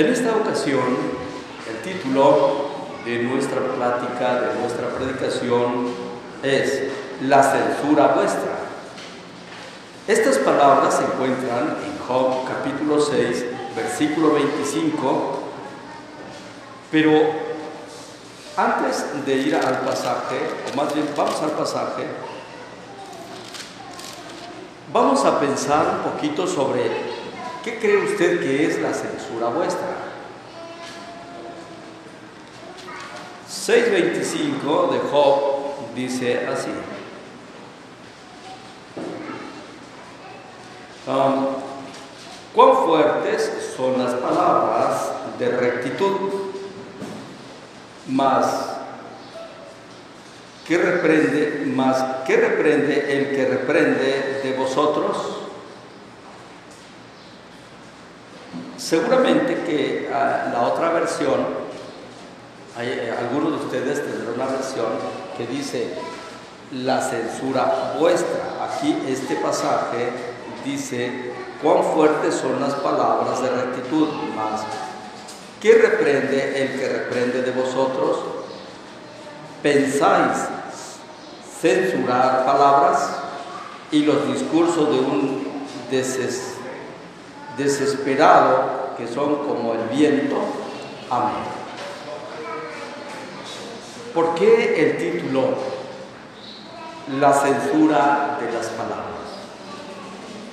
En 0.00 0.06
esta 0.06 0.34
ocasión, 0.34 0.96
el 1.68 1.82
título 1.82 2.70
de 3.04 3.18
nuestra 3.18 3.60
plática, 3.60 4.40
de 4.40 4.58
nuestra 4.58 4.88
predicación, 4.88 5.88
es 6.42 6.84
La 7.20 7.42
censura 7.42 8.14
vuestra. 8.14 8.60
Estas 10.08 10.38
palabras 10.38 10.94
se 10.94 11.04
encuentran 11.04 11.76
en 11.84 11.98
Job 12.08 12.48
capítulo 12.48 12.98
6, 12.98 13.44
versículo 13.76 14.32
25, 14.32 15.42
pero 16.90 17.10
antes 18.56 19.04
de 19.26 19.34
ir 19.34 19.54
al 19.54 19.80
pasaje, 19.80 20.38
o 20.72 20.76
más 20.78 20.94
bien 20.94 21.10
vamos 21.14 21.42
al 21.42 21.50
pasaje, 21.50 22.06
vamos 24.90 25.22
a 25.26 25.38
pensar 25.38 26.00
un 26.02 26.10
poquito 26.10 26.46
sobre 26.46 27.09
qué 27.64 27.78
cree 27.78 27.98
usted 27.98 28.40
que 28.40 28.66
es 28.66 28.80
la 28.80 28.92
censura 28.94 29.48
vuestra. 29.48 30.10
6.25 33.48 34.90
de 34.90 34.98
Job 35.10 35.94
dice 35.94 36.46
así. 36.46 36.70
Um, 41.06 41.46
cuán 42.54 42.86
fuertes 42.86 43.72
son 43.76 43.98
las 43.98 44.14
palabras 44.14 45.12
de 45.38 45.48
rectitud, 45.50 46.30
más 48.06 48.76
que 50.66 50.78
reprende, 50.78 51.64
más 51.66 52.24
que 52.26 52.36
reprende 52.36 53.18
el 53.18 53.36
que 53.36 53.46
reprende 53.46 54.40
de 54.44 54.54
vosotros. 54.56 55.39
Seguramente 58.90 59.54
que 59.62 60.10
uh, 60.10 60.52
la 60.52 60.62
otra 60.62 60.90
versión, 60.90 61.46
hay, 62.76 62.88
eh, 62.88 63.14
algunos 63.16 63.52
de 63.52 63.66
ustedes 63.66 64.04
tendrán 64.04 64.34
una 64.34 64.46
versión 64.46 64.88
que 65.38 65.46
dice 65.46 65.94
la 66.72 67.00
censura 67.00 67.94
vuestra. 68.00 68.66
Aquí 68.68 69.00
este 69.06 69.36
pasaje 69.36 70.08
dice 70.64 71.30
cuán 71.62 71.84
fuertes 71.84 72.34
son 72.34 72.60
las 72.60 72.74
palabras 72.74 73.40
de 73.40 73.50
rectitud, 73.50 74.08
más 74.34 74.62
¿qué 75.60 75.74
reprende 75.74 76.60
el 76.60 76.80
que 76.80 76.88
reprende 76.88 77.42
de 77.42 77.52
vosotros? 77.52 78.18
¿Pensáis 79.62 80.48
censurar 81.60 82.44
palabras 82.44 83.08
y 83.92 84.02
los 84.02 84.26
discursos 84.26 84.90
de 84.90 84.98
un 84.98 85.64
deses, 85.92 86.54
desesperado 87.56 88.79
que 89.00 89.08
son 89.12 89.36
como 89.36 89.72
el 89.74 89.88
viento? 89.96 90.36
Amén. 91.10 91.34
¿Por 94.14 94.34
qué 94.34 94.82
el 94.84 94.96
título 94.98 95.54
La 97.18 97.32
censura 97.32 98.38
de 98.40 98.52
las 98.52 98.66
palabras? 98.68 99.10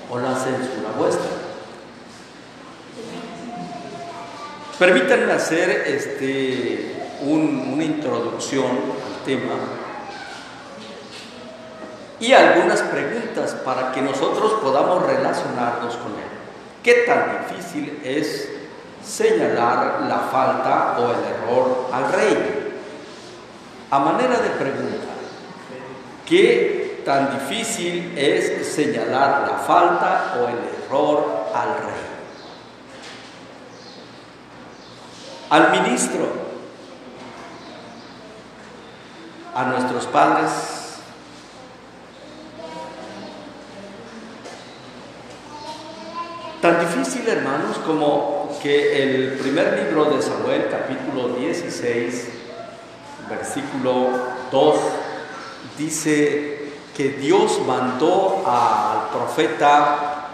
o 0.09 0.17
la 0.19 0.33
censura 0.35 0.91
vuestra. 0.97 1.29
Permítanme 4.79 5.33
hacer 5.33 5.69
este, 5.87 6.95
un, 7.23 7.71
una 7.73 7.83
introducción 7.83 8.65
al 8.65 9.25
tema 9.25 9.55
y 12.19 12.31
algunas 12.31 12.81
preguntas 12.83 13.53
para 13.65 13.91
que 13.91 14.01
nosotros 14.01 14.53
podamos 14.61 15.05
relacionarnos 15.05 15.95
con 15.97 16.11
él. 16.13 16.26
¿Qué 16.87 17.03
tan 17.05 17.49
difícil 17.49 17.99
es 18.01 18.47
señalar 19.03 20.03
la 20.07 20.19
falta 20.31 20.95
o 20.97 21.11
el 21.11 21.19
error 21.35 21.89
al 21.91 22.13
rey? 22.13 22.79
A 23.91 23.99
manera 23.99 24.39
de 24.39 24.51
pregunta, 24.51 25.07
¿qué 26.25 26.77
tan 27.03 27.39
difícil 27.39 28.13
es 28.17 28.73
señalar 28.73 29.49
la 29.49 29.57
falta 29.57 30.35
o 30.39 30.47
el 30.47 30.57
error 30.85 31.47
al 31.53 31.69
rey. 31.69 32.03
Al 35.49 35.71
ministro, 35.71 36.25
a 39.55 39.63
nuestros 39.63 40.05
padres, 40.07 40.76
difícil 46.97 47.27
hermanos 47.27 47.77
como 47.85 48.57
que 48.61 49.03
el 49.03 49.33
primer 49.33 49.83
libro 49.83 50.05
de 50.05 50.21
Samuel 50.21 50.67
capítulo 50.71 51.29
16 51.29 52.27
versículo 53.29 54.09
2 54.51 54.75
dice 55.77 56.71
que 56.95 57.09
Dios 57.09 57.59
mandó 57.67 58.43
al 58.47 59.09
profeta 59.09 60.29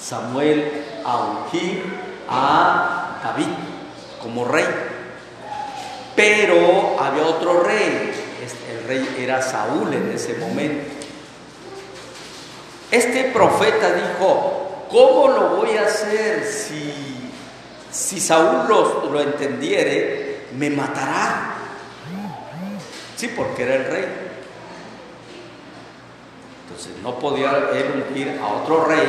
Samuel 0.00 0.84
a 1.04 1.16
ungir 1.18 1.84
a 2.28 3.20
David 3.22 3.52
como 4.22 4.46
rey. 4.46 4.64
Pero 6.16 6.98
había 6.98 7.24
otro 7.24 7.62
rey, 7.62 8.10
el 8.70 8.88
rey 8.88 9.16
era 9.18 9.42
Saúl 9.42 9.92
en 9.92 10.12
ese 10.12 10.34
momento. 10.34 10.90
Este 12.90 13.24
profeta 13.24 13.92
dijo, 13.92 14.69
¿cómo 14.90 15.28
lo 15.28 15.56
voy 15.56 15.76
a 15.76 15.86
hacer 15.86 16.44
si, 16.44 16.92
si 17.90 18.20
Saúl 18.20 18.68
lo, 18.68 19.10
lo 19.10 19.20
entendiere? 19.20 20.46
Me 20.56 20.70
matará. 20.70 21.54
Sí, 23.16 23.28
porque 23.36 23.62
era 23.62 23.74
el 23.76 23.84
rey. 23.84 24.06
Entonces 26.64 26.92
no 27.02 27.18
podía 27.18 27.50
él 27.74 28.04
ungir 28.08 28.38
a 28.40 28.46
otro 28.46 28.84
rey 28.84 29.08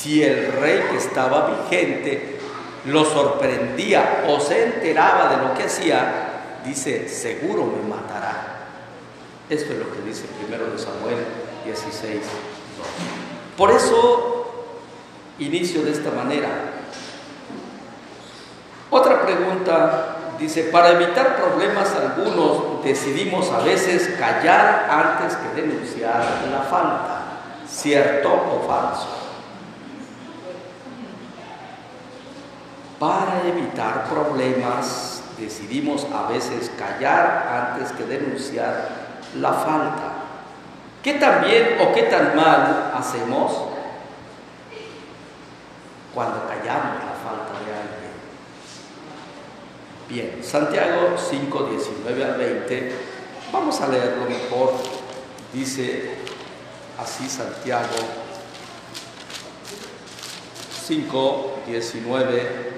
si 0.00 0.22
el 0.22 0.52
rey 0.52 0.84
que 0.90 0.96
estaba 0.96 1.50
vigente 1.50 2.38
lo 2.86 3.04
sorprendía 3.04 4.24
o 4.28 4.40
se 4.40 4.64
enteraba 4.64 5.28
de 5.28 5.48
lo 5.48 5.54
que 5.54 5.64
hacía, 5.64 6.60
dice, 6.64 7.08
seguro 7.08 7.66
me 7.66 7.86
matará. 7.86 8.68
Esto 9.50 9.72
es 9.74 9.78
lo 9.78 9.92
que 9.92 10.00
dice 10.00 10.24
primero 10.40 10.70
de 10.70 10.78
Samuel 10.78 11.18
16. 11.66 12.20
Por 13.60 13.70
eso 13.72 14.46
inicio 15.38 15.82
de 15.82 15.90
esta 15.90 16.10
manera. 16.12 16.48
Otra 18.88 19.20
pregunta 19.20 20.16
dice, 20.38 20.62
para 20.72 20.92
evitar 20.92 21.36
problemas 21.36 21.94
algunos 21.94 22.82
decidimos 22.82 23.50
a 23.50 23.58
veces 23.58 24.16
callar 24.18 24.88
antes 24.88 25.36
que 25.36 25.60
denunciar 25.60 26.24
la 26.50 26.62
falta, 26.62 27.20
cierto 27.68 28.32
o 28.32 28.66
falso. 28.66 29.08
Para 32.98 33.46
evitar 33.46 34.08
problemas 34.08 35.22
decidimos 35.38 36.06
a 36.06 36.32
veces 36.32 36.70
callar 36.78 37.74
antes 37.76 37.92
que 37.92 38.04
denunciar 38.04 38.88
la 39.38 39.52
falta. 39.52 40.19
¿Qué 41.02 41.14
tan 41.14 41.42
bien 41.42 41.78
o 41.80 41.94
qué 41.94 42.02
tan 42.04 42.36
mal 42.36 42.92
hacemos 42.94 43.52
cuando 46.14 46.46
callamos 46.46 46.96
la 46.96 47.14
falta 47.24 47.58
de 47.64 47.72
alguien? 47.72 48.10
Bien, 50.10 50.44
Santiago 50.44 51.16
5, 51.16 51.68
19 51.70 52.24
al 52.24 52.36
20, 52.36 52.92
vamos 53.50 53.80
a 53.80 53.88
leerlo 53.88 54.26
mejor. 54.26 54.74
Dice 55.54 56.16
así 57.02 57.30
Santiago 57.30 57.96
5, 60.86 61.60
19 61.66 62.72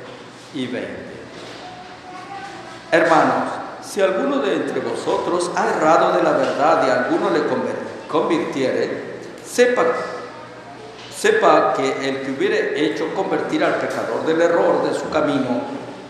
y 0.54 0.66
20. 0.68 1.12
Hermanos, 2.92 3.48
si 3.82 4.00
alguno 4.00 4.38
de 4.38 4.54
entre 4.54 4.80
vosotros 4.80 5.50
ha 5.56 5.70
errado 5.70 6.12
de 6.12 6.22
la 6.22 6.32
verdad 6.32 6.86
y 6.86 6.90
alguno 6.90 7.30
le 7.30 7.46
convirtiere, 8.12 8.90
sepa, 9.44 9.84
sepa 11.16 11.72
que 11.74 12.08
el 12.08 12.20
que 12.20 12.30
hubiere 12.30 12.84
hecho 12.84 13.12
convertir 13.14 13.64
al 13.64 13.76
pecador 13.76 14.26
del 14.26 14.42
error 14.42 14.88
de 14.88 14.96
su 14.96 15.08
camino, 15.08 15.62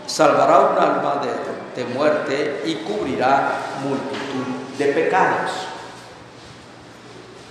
salvará 0.05 0.59
un 0.59 0.77
alma 0.77 1.21
de, 1.23 1.81
de 1.81 1.93
muerte 1.93 2.61
y 2.65 2.75
cubrirá 2.75 3.53
multitud 3.81 4.77
de 4.77 4.85
pecados. 4.87 5.51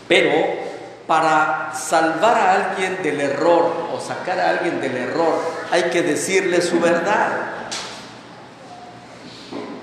Pero 0.06 0.62
para 1.06 1.72
salvar 1.74 2.36
a 2.36 2.52
alguien 2.52 3.02
del 3.02 3.20
error 3.20 3.72
o 3.92 3.98
sacar 3.98 4.38
a 4.38 4.50
alguien 4.50 4.80
del 4.80 4.96
error, 4.96 5.40
hay 5.70 5.84
que 5.84 6.02
decirle 6.02 6.60
su 6.60 6.78
verdad. 6.78 7.30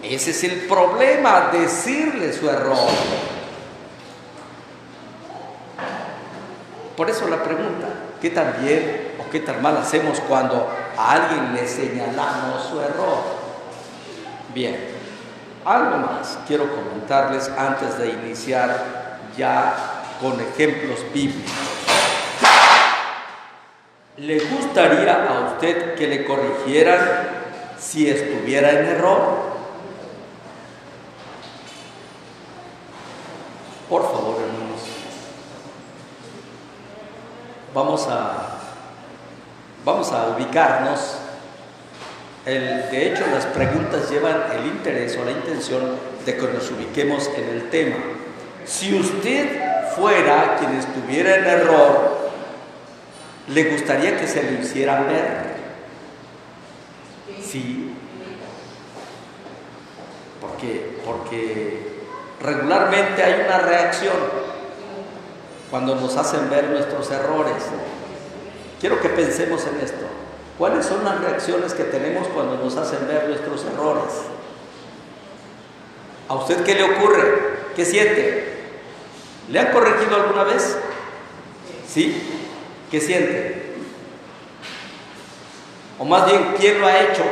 Ese 0.04 0.32
es 0.32 0.44
el 0.44 0.62
problema, 0.62 1.50
decirle 1.52 2.32
su 2.34 2.50
error. 2.50 2.90
Por 7.00 7.10
eso 7.10 7.30
la 7.30 7.42
pregunta, 7.42 7.88
¿qué 8.22 8.30
tan 8.30 8.62
bien 8.62 9.14
o 9.26 9.30
qué 9.32 9.40
tan 9.40 9.62
mal 9.62 9.78
hacemos 9.78 10.20
cuando 10.20 10.70
a 10.98 11.12
alguien 11.14 11.54
le 11.54 11.66
señalamos 11.66 12.62
su 12.70 12.82
error. 12.82 13.24
Bien, 14.54 14.78
algo 15.64 15.98
más 16.00 16.40
quiero 16.46 16.66
comentarles 16.76 17.50
antes 17.58 17.98
de 18.00 18.10
iniciar 18.10 19.20
ya 19.38 20.04
con 20.20 20.42
ejemplos 20.42 21.00
bíblicos. 21.14 21.54
¿Le 24.18 24.38
gustaría 24.42 25.24
a 25.24 25.54
usted 25.54 25.96
que 25.96 26.06
le 26.06 26.26
corrigieran 26.26 27.00
si 27.80 28.10
estuviera 28.10 28.72
en 28.72 28.86
error? 28.88 29.22
Por 33.88 34.04
favor, 34.04 34.36
hermanos. 34.42 34.70
Vamos 37.80 38.08
a, 38.10 38.58
vamos 39.86 40.12
a 40.12 40.36
ubicarnos. 40.36 41.16
El, 42.46 42.92
de 42.92 43.08
hecho, 43.08 43.24
las 43.34 43.46
preguntas 43.46 44.12
llevan 44.12 44.36
el 44.52 44.66
interés 44.66 45.18
o 45.18 45.24
la 45.24 45.32
intención 45.32 45.96
de 46.26 46.36
que 46.36 46.48
nos 46.48 46.70
ubiquemos 46.72 47.30
en 47.38 47.48
el 47.48 47.70
tema. 47.70 47.96
Si 48.66 48.94
usted 49.00 49.62
fuera 49.96 50.58
quien 50.60 50.74
estuviera 50.74 51.38
en 51.38 51.46
error, 51.46 52.32
¿le 53.48 53.72
gustaría 53.72 54.20
que 54.20 54.28
se 54.28 54.44
lo 54.44 54.60
hiciera 54.60 55.00
ver? 55.04 55.44
Sí. 57.42 57.94
Porque, 60.42 60.98
porque 61.06 61.94
regularmente 62.42 63.24
hay 63.24 63.46
una 63.46 63.60
reacción 63.60 64.39
cuando 65.70 65.96
nos 65.96 66.16
hacen 66.18 66.50
ver 66.50 66.70
nuestros 66.70 67.10
errores. 67.12 67.64
Quiero 68.80 69.00
que 69.02 69.10
pensemos 69.10 69.66
en 69.66 69.80
esto. 69.84 70.06
¿Cuáles 70.58 70.86
son 70.86 71.04
las 71.04 71.20
reacciones 71.22 71.74
que 71.74 71.86
tenemos 71.86 72.28
cuando 72.30 72.58
nos 72.58 72.76
hacen 72.76 73.08
ver 73.08 73.30
nuestros 73.30 73.66
errores? 73.66 74.14
¿A 76.28 76.36
usted 76.36 76.64
qué 76.64 76.76
le 76.76 76.84
ocurre? 76.84 77.60
¿Qué 77.76 77.86
siente? 77.86 78.58
¿Le 79.50 79.60
han 79.60 79.72
corregido 79.72 80.16
alguna 80.16 80.44
vez? 80.44 80.78
¿Sí? 81.88 82.22
¿Qué 82.92 83.00
siente? 83.00 83.76
O 85.98 86.06
más 86.06 86.26
bien, 86.26 86.56
¿quién 86.58 86.80
lo 86.80 86.88
ha 86.88 87.00
hecho? 87.00 87.24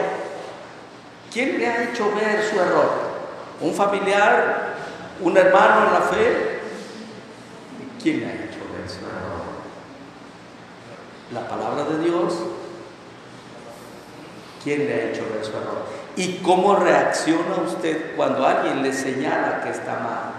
¿Quién 1.32 1.60
le 1.60 1.68
ha 1.68 1.84
hecho 1.84 2.12
ver 2.16 2.44
su 2.50 2.60
error? 2.60 2.90
¿Un 3.62 3.74
familiar? 3.74 4.68
un 5.22 5.36
hermano 5.36 5.88
en 5.88 5.94
la 5.94 6.02
fe, 6.02 6.57
¿quién 8.08 8.22
le 8.22 8.26
ha 8.28 8.36
hecho 8.36 8.60
eso? 8.86 9.02
La 11.34 11.46
palabra 11.46 11.84
de 11.84 12.06
Dios, 12.06 12.36
¿quién 14.64 14.86
le 14.86 14.94
ha 14.94 15.10
hecho 15.10 15.24
su 15.42 15.50
error? 15.50 15.84
¿Y 16.16 16.38
cómo 16.38 16.78
reacciona 16.78 17.56
usted 17.66 18.16
cuando 18.16 18.48
alguien 18.48 18.82
le 18.82 18.94
señala 18.94 19.60
que 19.62 19.72
está 19.72 20.00
mal? 20.00 20.32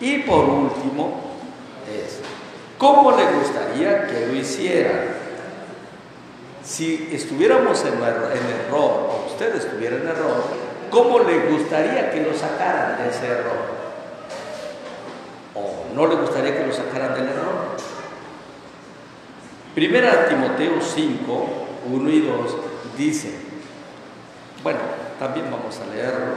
Y 0.00 0.18
por 0.22 0.46
último, 0.46 1.20
es, 1.88 2.18
¿cómo 2.76 3.12
le 3.12 3.30
gustaría 3.30 4.08
que 4.08 4.26
lo 4.26 4.34
hiciera? 4.34 5.14
Si 6.64 7.08
estuviéramos 7.12 7.80
en, 7.84 7.94
en 7.94 8.66
error, 8.66 9.10
o 9.10 9.26
usted 9.28 9.54
estuviera 9.54 9.94
en 9.94 10.08
error, 10.08 10.42
¿cómo 10.90 11.20
le 11.20 11.50
gustaría 11.50 12.10
que 12.10 12.20
lo 12.20 12.36
sacaran 12.36 12.98
de 12.98 13.10
ese 13.10 13.28
error? 13.28 13.79
¿O 15.54 15.94
no 15.94 16.06
le 16.06 16.14
gustaría 16.16 16.56
que 16.56 16.66
lo 16.66 16.72
sacaran 16.72 17.14
del 17.14 17.28
error? 17.28 17.76
Primera 19.74 20.28
Timoteo 20.28 20.80
5, 20.80 21.48
1 21.90 22.10
y 22.10 22.20
2 22.20 22.56
dice, 22.96 23.34
bueno, 24.62 24.80
también 25.18 25.50
vamos 25.50 25.78
a 25.78 25.86
leerlo. 25.94 26.34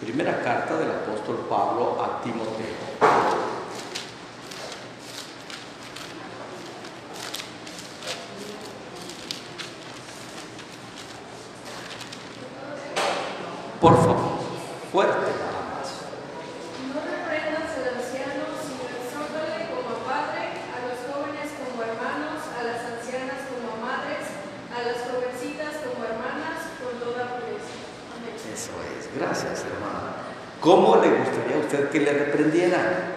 Primera 0.00 0.42
carta 0.42 0.76
del 0.78 0.90
apóstol 0.90 1.46
Pablo 1.48 2.02
a 2.02 2.20
Timoteo. 2.22 3.22
Por 13.80 13.96
favor, 13.96 14.38
fuerte 14.92 15.26
nada 15.42 15.62
más. 15.74 16.06
No 16.86 17.02
reprendas 17.02 17.70
al 17.82 17.98
anciano, 17.98 18.46
sino 18.62 18.86
exhórtale 18.86 19.74
como 19.74 19.90
a 19.90 19.98
padre, 20.06 20.54
a 20.70 20.78
los 20.86 20.98
jóvenes 21.10 21.50
como 21.58 21.82
hermanos, 21.82 22.46
a 22.54 22.62
las 22.62 22.78
ancianas 22.78 23.42
como 23.50 23.74
a 23.74 23.82
madres, 23.82 24.38
a 24.70 24.86
las 24.86 25.02
jovencitas 25.02 25.82
como 25.82 25.98
hermanas, 26.06 26.78
con 26.78 26.94
toda 27.02 27.42
pureza. 27.42 27.74
Amén. 28.14 28.38
Eso 28.62 28.70
es, 28.96 29.18
gracias 29.18 29.64
hermana. 29.64 30.12
¿Cómo 30.60 30.94
le 30.94 31.08
gustaría 31.08 31.56
a 31.56 31.58
usted 31.58 31.90
que 31.90 31.98
le 31.98 32.12
reprendieran? 32.12 33.12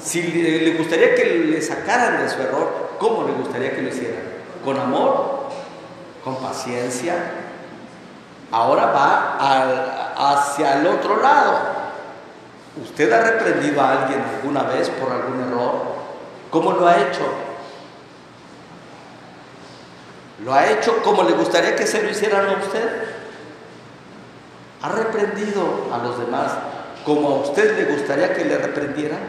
Si 0.00 0.22
le, 0.22 0.74
gustaría 0.74 1.16
que 1.16 1.24
le 1.24 1.60
sacaran 1.60 2.22
de 2.22 2.28
su 2.30 2.40
error, 2.40 2.90
¿cómo 3.00 3.24
le 3.24 3.32
gustaría 3.32 3.74
que 3.74 3.82
lo 3.82 3.88
hicieran? 3.88 4.22
¿Con 4.64 4.78
amor? 4.78 5.48
¿Con 6.22 6.36
paciencia? 6.36 7.14
ahora 8.52 8.86
va 8.86 10.32
hacia 10.32 10.80
el 10.80 10.86
otro 10.86 11.20
lado. 11.20 11.58
¿Usted 12.82 13.12
ha 13.12 13.22
reprendido 13.22 13.80
a 13.80 14.02
alguien 14.02 14.22
alguna 14.36 14.62
vez 14.64 14.88
por 14.90 15.10
algún 15.10 15.40
error? 15.40 15.82
¿Cómo 16.50 16.72
lo 16.72 16.86
ha 16.86 16.96
hecho? 16.96 17.26
¿Lo 20.44 20.54
ha 20.54 20.70
hecho 20.70 21.02
como 21.02 21.24
le 21.24 21.32
gustaría 21.32 21.76
que 21.76 21.86
se 21.86 22.02
lo 22.02 22.10
hicieran 22.10 22.48
a 22.48 22.52
usted? 22.52 23.19
¿Ha 24.82 24.88
reprendido 24.88 25.88
a 25.92 25.98
los 25.98 26.18
demás 26.18 26.52
como 27.04 27.28
a 27.28 27.34
usted 27.40 27.76
le 27.76 27.92
gustaría 27.92 28.34
que 28.34 28.44
le 28.44 28.56
reprendieran? 28.56 29.20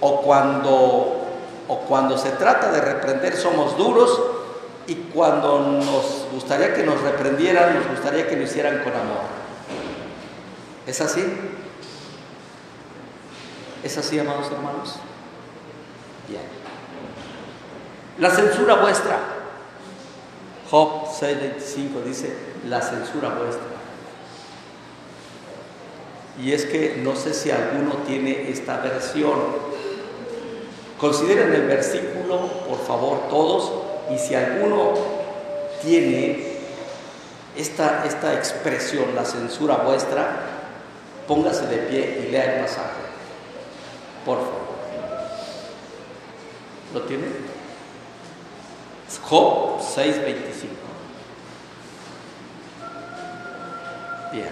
O 0.00 0.20
cuando, 0.20 1.26
o 1.68 1.78
cuando 1.88 2.18
se 2.18 2.30
trata 2.32 2.70
de 2.70 2.80
reprender 2.80 3.36
somos 3.36 3.76
duros 3.76 4.20
y 4.86 4.94
cuando 4.94 5.58
nos 5.60 6.26
gustaría 6.30 6.74
que 6.74 6.84
nos 6.84 7.00
reprendieran, 7.00 7.74
nos 7.74 7.88
gustaría 7.88 8.28
que 8.28 8.36
lo 8.36 8.42
hicieran 8.42 8.78
con 8.84 8.92
amor. 8.92 9.22
¿Es 10.86 11.00
así? 11.00 11.24
¿Es 13.82 13.96
así, 13.98 14.18
amados 14.18 14.50
hermanos? 14.52 14.96
Bien. 16.28 16.42
La 18.18 18.30
censura 18.30 18.74
vuestra. 18.74 19.18
Job 20.70 21.05
6:25 21.20 22.02
dice, 22.04 22.32
la 22.68 22.80
censura 22.82 23.30
vuestra. 23.30 23.64
Y 26.42 26.52
es 26.52 26.66
que 26.66 26.96
no 27.02 27.16
sé 27.16 27.32
si 27.32 27.50
alguno 27.50 27.94
tiene 28.06 28.50
esta 28.50 28.78
versión. 28.80 29.40
Consideren 30.98 31.52
el 31.52 31.66
versículo, 31.66 32.46
por 32.68 32.78
favor, 32.86 33.28
todos, 33.28 33.72
y 34.14 34.18
si 34.18 34.34
alguno 34.34 34.92
tiene 35.82 36.56
esta, 37.56 38.04
esta 38.06 38.34
expresión, 38.34 39.14
la 39.14 39.24
censura 39.24 39.76
vuestra, 39.76 40.40
póngase 41.26 41.66
de 41.66 41.76
pie 41.78 42.24
y 42.26 42.30
lea 42.30 42.56
el 42.56 42.60
pasaje. 42.62 43.00
Por 44.24 44.38
favor. 44.38 44.66
¿Lo 46.94 47.02
tiene? 47.02 47.26
Job 49.22 49.80
6:25. 49.80 50.85
Bien. 54.32 54.50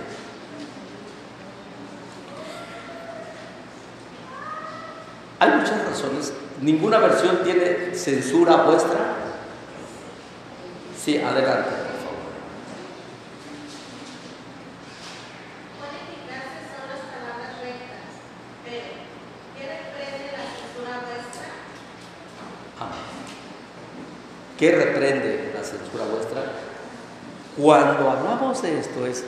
Hay 5.40 5.50
muchas 5.50 5.85
razones. 5.85 6.33
¿Ninguna 6.61 6.99
versión 6.99 7.43
tiene 7.43 7.95
censura 7.95 8.57
vuestra? 8.62 9.16
Sí, 10.97 11.19
adelante, 11.19 11.69
por 11.69 11.99
favor. 12.00 12.25
Pero 18.64 18.87
¿qué 19.59 19.66
reprende 19.66 20.33
la 20.33 20.45
censura 20.49 20.93
vuestra? 21.04 21.47
Amén. 22.81 23.04
¿Qué 24.57 24.71
reprende 24.71 25.52
la 25.54 25.64
censura 25.64 26.04
vuestra? 26.07 26.43
Cuando 27.57 28.11
hablamos 28.11 28.62
de 28.62 28.81
esto 28.81 29.07
es, 29.07 29.25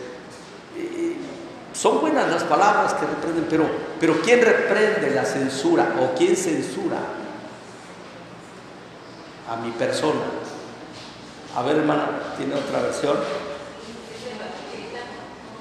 son 1.77 2.01
buenas 2.01 2.29
las 2.31 2.45
palabras 2.45 2.95
que 2.95 3.07
reprenden, 3.07 3.47
pero, 3.51 3.69
pero 4.01 4.21
¿quién 4.23 4.41
reprende 4.41 5.11
la 5.11 5.25
censura 5.25 5.95
o 6.01 6.17
quién 6.17 6.35
censura 6.35 6.99
a 9.51 9.57
mi 9.57 9.71
persona? 9.73 10.23
A 11.55 11.63
ver, 11.63 11.77
hermana, 11.77 12.35
¿tiene 12.37 12.55
otra 12.55 12.81
versión? 12.81 13.17
Dice 13.17 14.33
Evangelista, 14.33 15.05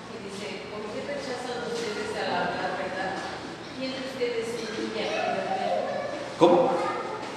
que 0.07 0.17
dice, 0.27 0.67
¿por 0.71 0.83
qué 0.91 1.03
rechazan 1.03 1.67
ustedes 1.67 2.11
a 2.15 2.31
la, 2.31 2.39
la 2.51 2.67
verdad? 2.79 3.15
¿Quién 3.77 3.91
de 3.91 3.99
ustedes 4.07 4.55
¿Cómo? 6.39 6.69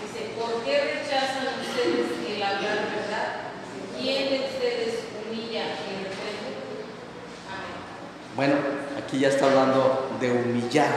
Dice, 0.03 0.35
¿por 0.35 0.65
qué 0.65 1.03
rechazan 1.03 1.55
ustedes 1.63 2.19
el 2.35 2.43
hablar 2.43 2.79
verdad? 2.91 3.55
¿Quién 3.97 4.29
de 4.29 4.51
ustedes 4.51 5.07
humilla 5.23 5.63
y 5.87 6.03
reprende? 6.03 6.51
Amén. 7.47 7.79
Bueno, 8.35 8.55
ya 9.21 9.29
está 9.29 9.47
hablando 9.47 10.11
de 10.21 10.31
humillar, 10.31 10.91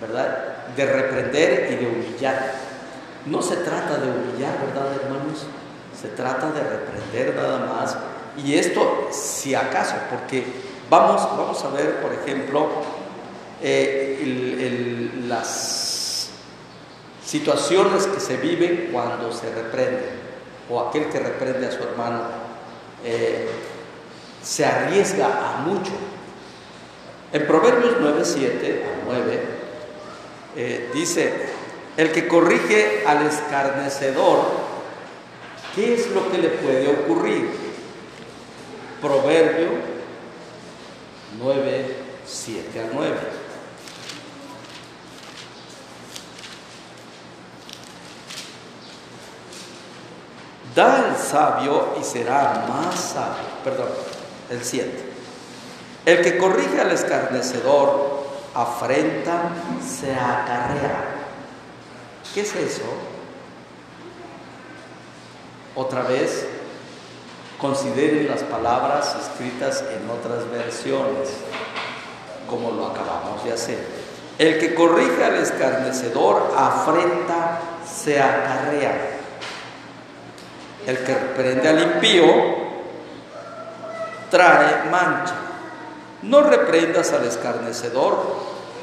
¿verdad? 0.00 0.66
De 0.76 0.86
reprender 0.86 1.72
y 1.72 1.76
de 1.76 1.86
humillar. 1.86 2.54
No 3.26 3.42
se 3.42 3.56
trata 3.56 3.98
de 3.98 4.10
humillar, 4.10 4.58
¿verdad, 4.66 4.92
hermanos? 5.02 5.46
Se 6.00 6.08
trata 6.08 6.50
de 6.52 6.60
reprender 6.60 7.34
nada 7.34 7.58
más. 7.66 7.96
Y 8.44 8.54
esto, 8.54 9.08
si 9.10 9.54
acaso, 9.54 9.94
porque 10.10 10.44
vamos, 10.88 11.22
vamos 11.36 11.64
a 11.64 11.70
ver, 11.70 12.00
por 12.00 12.12
ejemplo, 12.12 12.68
eh, 13.60 15.10
las 15.26 16.30
situaciones 17.24 18.06
que 18.06 18.20
se 18.20 18.36
viven 18.36 18.90
cuando 18.92 19.32
se 19.32 19.52
reprende, 19.52 20.08
o 20.70 20.80
aquel 20.80 21.08
que 21.08 21.18
reprende 21.18 21.66
a 21.66 21.72
su 21.72 21.82
hermano, 21.82 22.20
eh, 23.04 23.48
se 24.42 24.64
arriesga 24.64 25.26
a 25.26 25.58
mucho. 25.62 25.92
En 27.30 27.46
Proverbios 27.46 27.96
9, 28.00 28.22
7 28.24 28.84
a 28.84 29.04
9, 29.04 29.40
eh, 30.56 30.90
dice, 30.94 31.32
el 31.98 32.10
que 32.10 32.26
corrige 32.26 33.04
al 33.06 33.26
escarnecedor, 33.26 34.46
¿qué 35.74 35.94
es 35.94 36.10
lo 36.12 36.30
que 36.30 36.38
le 36.38 36.48
puede 36.48 36.88
ocurrir? 36.88 37.50
Proverbio 39.02 39.68
9, 41.38 41.96
7 42.26 42.80
a 42.80 42.84
9. 42.94 43.16
Da 50.74 51.10
al 51.10 51.16
sabio 51.16 51.94
y 52.00 52.04
será 52.04 52.64
más 52.68 52.98
sabio. 52.98 53.44
Perdón, 53.64 53.88
el 54.48 54.64
7. 54.64 55.17
El 56.08 56.22
que 56.22 56.38
corrige 56.38 56.80
al 56.80 56.90
escarnecedor, 56.90 58.24
afrenta, 58.54 59.50
se 59.86 60.10
acarrea. 60.10 61.04
¿Qué 62.32 62.40
es 62.40 62.56
eso? 62.56 62.84
Otra 65.74 66.04
vez, 66.04 66.46
consideren 67.60 68.26
las 68.26 68.42
palabras 68.44 69.16
escritas 69.22 69.84
en 69.92 70.08
otras 70.08 70.50
versiones, 70.50 71.28
como 72.48 72.70
lo 72.70 72.86
acabamos 72.86 73.44
de 73.44 73.52
hacer. 73.52 73.78
El 74.38 74.58
que 74.58 74.74
corrige 74.74 75.22
al 75.22 75.34
escarnecedor, 75.34 76.54
afrenta, 76.56 77.60
se 77.86 78.18
acarrea. 78.18 79.10
El 80.86 80.98
que 81.00 81.12
reprende 81.12 81.68
al 81.68 81.82
impío, 81.82 82.24
trae 84.30 84.88
mancha. 84.90 85.47
No 86.22 86.42
reprendas 86.42 87.12
al 87.12 87.24
escarnecedor, 87.24 88.16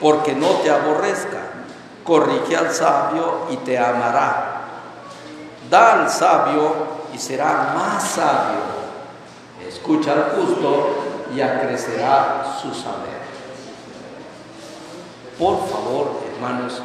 porque 0.02 0.34
no 0.34 0.48
te 0.62 0.72
aborrezca. 0.72 1.42
Corrige 2.04 2.56
al 2.56 2.72
sabio 2.72 3.48
y 3.50 3.58
te 3.58 3.78
amará. 3.78 4.62
Da 5.70 6.04
al 6.04 6.10
sabio 6.10 6.74
y 7.14 7.18
será 7.18 7.74
más 7.76 8.04
sabio. 8.04 8.60
Escucha 9.68 10.14
al 10.14 10.24
justo 10.36 10.90
y 11.36 11.42
acrecerá 11.42 12.58
su 12.62 12.74
saber. 12.74 13.26
Por 15.40 15.68
favor, 15.68 16.22
hermanos, 16.34 16.82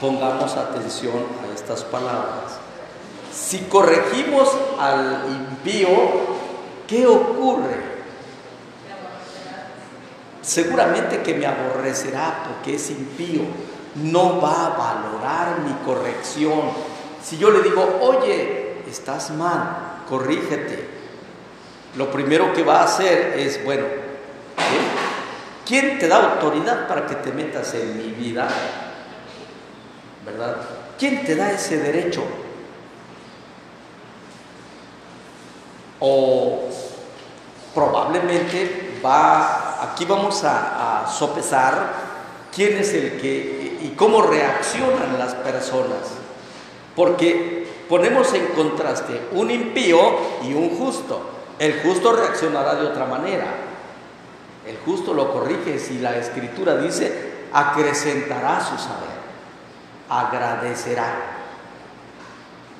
pongamos 0.00 0.54
atención 0.56 1.24
a 1.42 1.54
estas 1.54 1.84
palabras. 1.84 2.58
Si 3.32 3.60
corregimos 3.60 4.50
al 4.78 5.24
impío, 5.28 5.88
¿qué 6.86 7.06
ocurre? 7.06 7.87
Seguramente 10.48 11.20
que 11.20 11.34
me 11.34 11.44
aborrecerá 11.44 12.42
porque 12.48 12.76
es 12.76 12.88
impío. 12.88 13.42
No 13.96 14.40
va 14.40 14.64
a 14.64 14.70
valorar 14.70 15.58
mi 15.60 15.74
corrección. 15.84 16.70
Si 17.22 17.36
yo 17.36 17.50
le 17.50 17.60
digo, 17.60 17.98
oye, 18.00 18.82
estás 18.88 19.28
mal, 19.32 20.04
corrígete. 20.08 20.88
Lo 21.96 22.10
primero 22.10 22.54
que 22.54 22.62
va 22.62 22.80
a 22.80 22.84
hacer 22.84 23.38
es, 23.38 23.62
bueno, 23.62 23.84
¿qué? 24.56 24.78
¿quién 25.66 25.98
te 25.98 26.08
da 26.08 26.32
autoridad 26.32 26.88
para 26.88 27.04
que 27.04 27.16
te 27.16 27.30
metas 27.30 27.74
en 27.74 27.98
mi 27.98 28.10
vida? 28.12 28.48
¿Verdad? 30.24 30.56
¿Quién 30.98 31.26
te 31.26 31.36
da 31.36 31.52
ese 31.52 31.76
derecho? 31.76 32.22
O 36.00 36.70
probablemente 37.74 38.98
va, 39.04 39.67
aquí 39.80 40.04
vamos 40.04 40.42
a, 40.44 41.06
sopesar 41.08 41.92
quién 42.54 42.78
es 42.78 42.92
el 42.94 43.20
que 43.20 43.78
y 43.82 43.94
cómo 43.96 44.22
reaccionan 44.22 45.18
las 45.18 45.34
personas. 45.34 45.98
Porque 46.94 47.66
ponemos 47.88 48.32
en 48.34 48.46
contraste 48.48 49.20
un 49.32 49.50
impío 49.50 49.98
y 50.42 50.52
un 50.52 50.76
justo. 50.76 51.30
El 51.58 51.80
justo 51.82 52.12
reaccionará 52.12 52.74
de 52.74 52.86
otra 52.86 53.06
manera. 53.06 53.46
El 54.66 54.76
justo 54.78 55.14
lo 55.14 55.32
corrige 55.32 55.78
si 55.78 55.98
la 55.98 56.16
escritura 56.16 56.76
dice 56.76 57.38
acrecentará 57.52 58.60
su 58.60 58.76
saber, 58.76 59.08
agradecerá. 60.08 61.14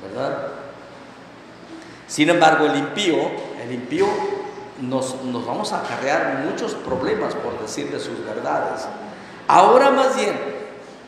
¿Verdad? 0.03 0.49
Sin 2.07 2.31
embargo, 2.31 2.67
el 2.67 2.77
impío, 2.77 3.17
el 3.63 3.73
impío 3.73 4.07
nos, 4.81 5.23
nos 5.25 5.47
vamos 5.47 5.73
a 5.73 5.81
acarrear 5.81 6.45
muchos 6.45 6.75
problemas 6.75 7.35
por 7.35 7.61
decirle 7.61 7.99
sus 7.99 8.25
verdades. 8.25 8.87
Ahora 9.47 9.91
más 9.91 10.17
bien, 10.17 10.39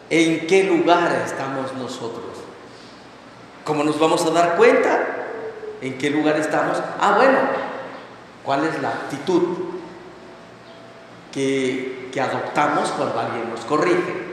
¿en 0.08 0.46
qué 0.46 0.64
lugar 0.64 1.12
estamos 1.24 1.72
nosotros? 1.74 2.24
¿Cómo 3.64 3.84
nos 3.84 3.98
vamos 3.98 4.24
a 4.26 4.30
dar 4.30 4.56
cuenta? 4.56 5.06
¿En 5.80 5.98
qué 5.98 6.10
lugar 6.10 6.36
estamos? 6.36 6.78
Ah, 7.00 7.14
bueno, 7.16 7.38
¿cuál 8.44 8.64
es 8.64 8.80
la 8.82 8.88
actitud 8.88 9.42
que, 11.32 12.10
adoptamos 12.20 12.90
cuando 12.90 13.20
alguien 13.20 13.50
nos 13.50 13.60
corrige? 13.60 14.30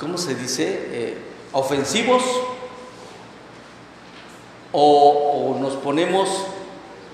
¿cómo 0.00 0.18
se 0.18 0.34
dice? 0.34 0.88
Eh, 0.90 1.18
ofensivos 1.52 2.24
o, 4.78 5.56
nos 5.60 5.74
ponemos 5.74 6.28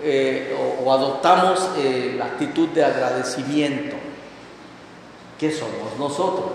eh, 0.02 0.57
o, 0.59 0.85
o, 0.85 0.92
adoptamos 0.92 1.71
eh, 1.78 2.16
la 2.19 2.26
actitud 2.26 2.69
de 2.69 2.85
agradecimiento. 2.85 3.97
¿Qué 5.38 5.50
somos 5.50 5.97
nosotros? 5.99 6.52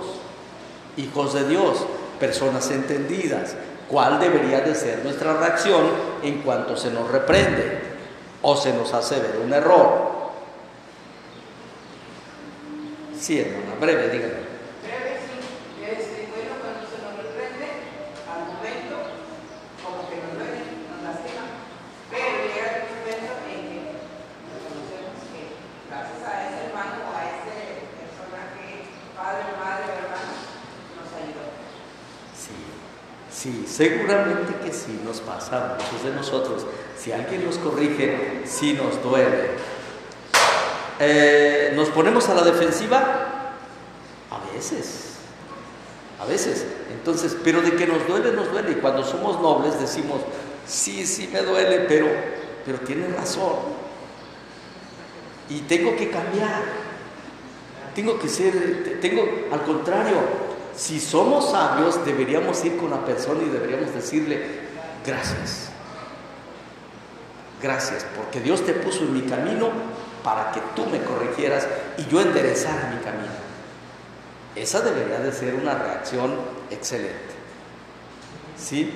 Hijos 0.98 1.34
de 1.34 1.48
Dios, 1.48 1.78
personas 2.20 2.70
entendidas. 2.72 3.56
¿Cuál 3.88 4.20
debería 4.20 4.60
de 4.62 4.76
ser 4.76 5.04
nuestra 5.04 5.38
reacción 5.38 5.84
en 6.22 6.42
cuanto 6.42 6.76
se 6.76 6.92
nos 6.92 7.10
reprende 7.10 7.80
o 8.42 8.56
se 8.56 8.74
nos 8.74 8.94
hace 8.94 9.20
ver 9.20 9.40
un 9.44 9.54
error? 9.54 10.18
Sí, 13.20 13.40
hermana, 13.40 13.76
breve, 13.82 14.10
dígame. 14.10 14.46
Breve, 14.86 15.18
sí. 15.26 15.42
Este, 15.84 16.30
bueno, 16.30 16.62
cuando 16.62 16.86
se 16.86 17.02
nos 17.02 17.18
reprende, 17.18 17.66
al 18.30 18.46
momento, 18.46 19.10
como 19.82 20.06
que 20.06 20.22
nos 20.22 20.38
duele, 20.38 20.62
nos 20.86 21.02
lastima. 21.02 21.66
Pero 22.14 22.46
llega 22.46 22.78
el 22.78 22.94
momento 22.94 23.34
en 23.50 23.62
que 23.74 23.80
reconocemos 24.54 25.18
que 25.34 25.42
gracias 25.90 26.22
a 26.24 26.46
ese 26.46 26.70
hermano 26.70 27.10
o 27.10 27.12
a 27.18 27.26
esa 27.26 27.58
personaje, 27.98 28.86
padre, 29.18 29.50
madre 29.58 29.84
o 29.90 29.98
hermano, 29.98 30.34
nos 30.94 31.10
ayudó. 31.18 31.58
Sí, 32.38 32.54
sí, 33.34 33.66
seguramente 33.78 34.56
que 34.66 34.74
sí 34.74 35.00
nos 35.06 35.22
pasa 35.22 35.76
a 35.76 35.76
muchos 35.76 36.04
de 36.04 36.12
nosotros. 36.12 36.66
Si 36.98 37.12
alguien 37.12 37.46
nos 37.46 37.60
corrige, 37.60 38.42
sí 38.46 38.74
nos 38.74 39.04
duele. 39.04 39.52
Eh, 41.00 41.74
¿Nos 41.76 41.90
ponemos 41.90 42.28
a 42.28 42.34
la 42.34 42.42
defensiva? 42.42 43.54
A 44.32 44.54
veces, 44.54 45.18
a 46.20 46.26
veces. 46.26 46.66
Entonces, 46.92 47.38
pero 47.44 47.62
de 47.62 47.76
que 47.76 47.86
nos 47.86 48.08
duele, 48.08 48.32
nos 48.32 48.52
duele. 48.52 48.72
Y 48.72 48.76
cuando 48.76 49.04
somos 49.04 49.40
nobles 49.40 49.80
decimos, 49.80 50.22
sí, 50.66 51.06
sí 51.06 51.30
me 51.32 51.44
duele, 51.44 51.82
pero, 51.88 52.08
pero 52.66 52.80
tiene 52.80 53.08
razón. 53.10 53.58
Y 55.50 55.60
tengo 55.62 55.96
que 55.96 56.10
cambiar. 56.10 56.64
Tengo 57.94 58.18
que 58.18 58.28
ser, 58.28 58.98
tengo, 59.02 59.28
al 59.52 59.62
contrario, 59.62 60.47
si 60.78 61.00
somos 61.00 61.50
sabios, 61.50 62.06
deberíamos 62.06 62.64
ir 62.64 62.78
con 62.78 62.92
la 62.92 63.04
persona 63.04 63.42
y 63.42 63.50
deberíamos 63.50 63.94
decirle, 63.96 64.40
gracias. 65.04 65.70
Gracias, 67.62 68.06
porque 68.16 68.40
Dios 68.40 68.64
te 68.64 68.74
puso 68.74 69.00
en 69.00 69.14
mi 69.14 69.22
camino 69.24 69.70
para 70.24 70.52
que 70.52 70.62
tú 70.76 70.86
me 70.86 71.02
corrigieras 71.02 71.68
y 71.98 72.06
yo 72.06 72.22
enderezar 72.22 72.94
mi 72.94 73.02
camino. 73.02 73.34
Esa 74.56 74.82
debería 74.82 75.20
de 75.20 75.32
ser 75.32 75.56
una 75.56 75.74
reacción 75.74 76.36
excelente. 76.70 77.36
¿Sí? 78.56 78.94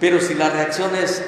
Pero 0.00 0.20
si 0.20 0.34
la 0.34 0.50
reacción 0.50 0.92
es, 0.96 1.22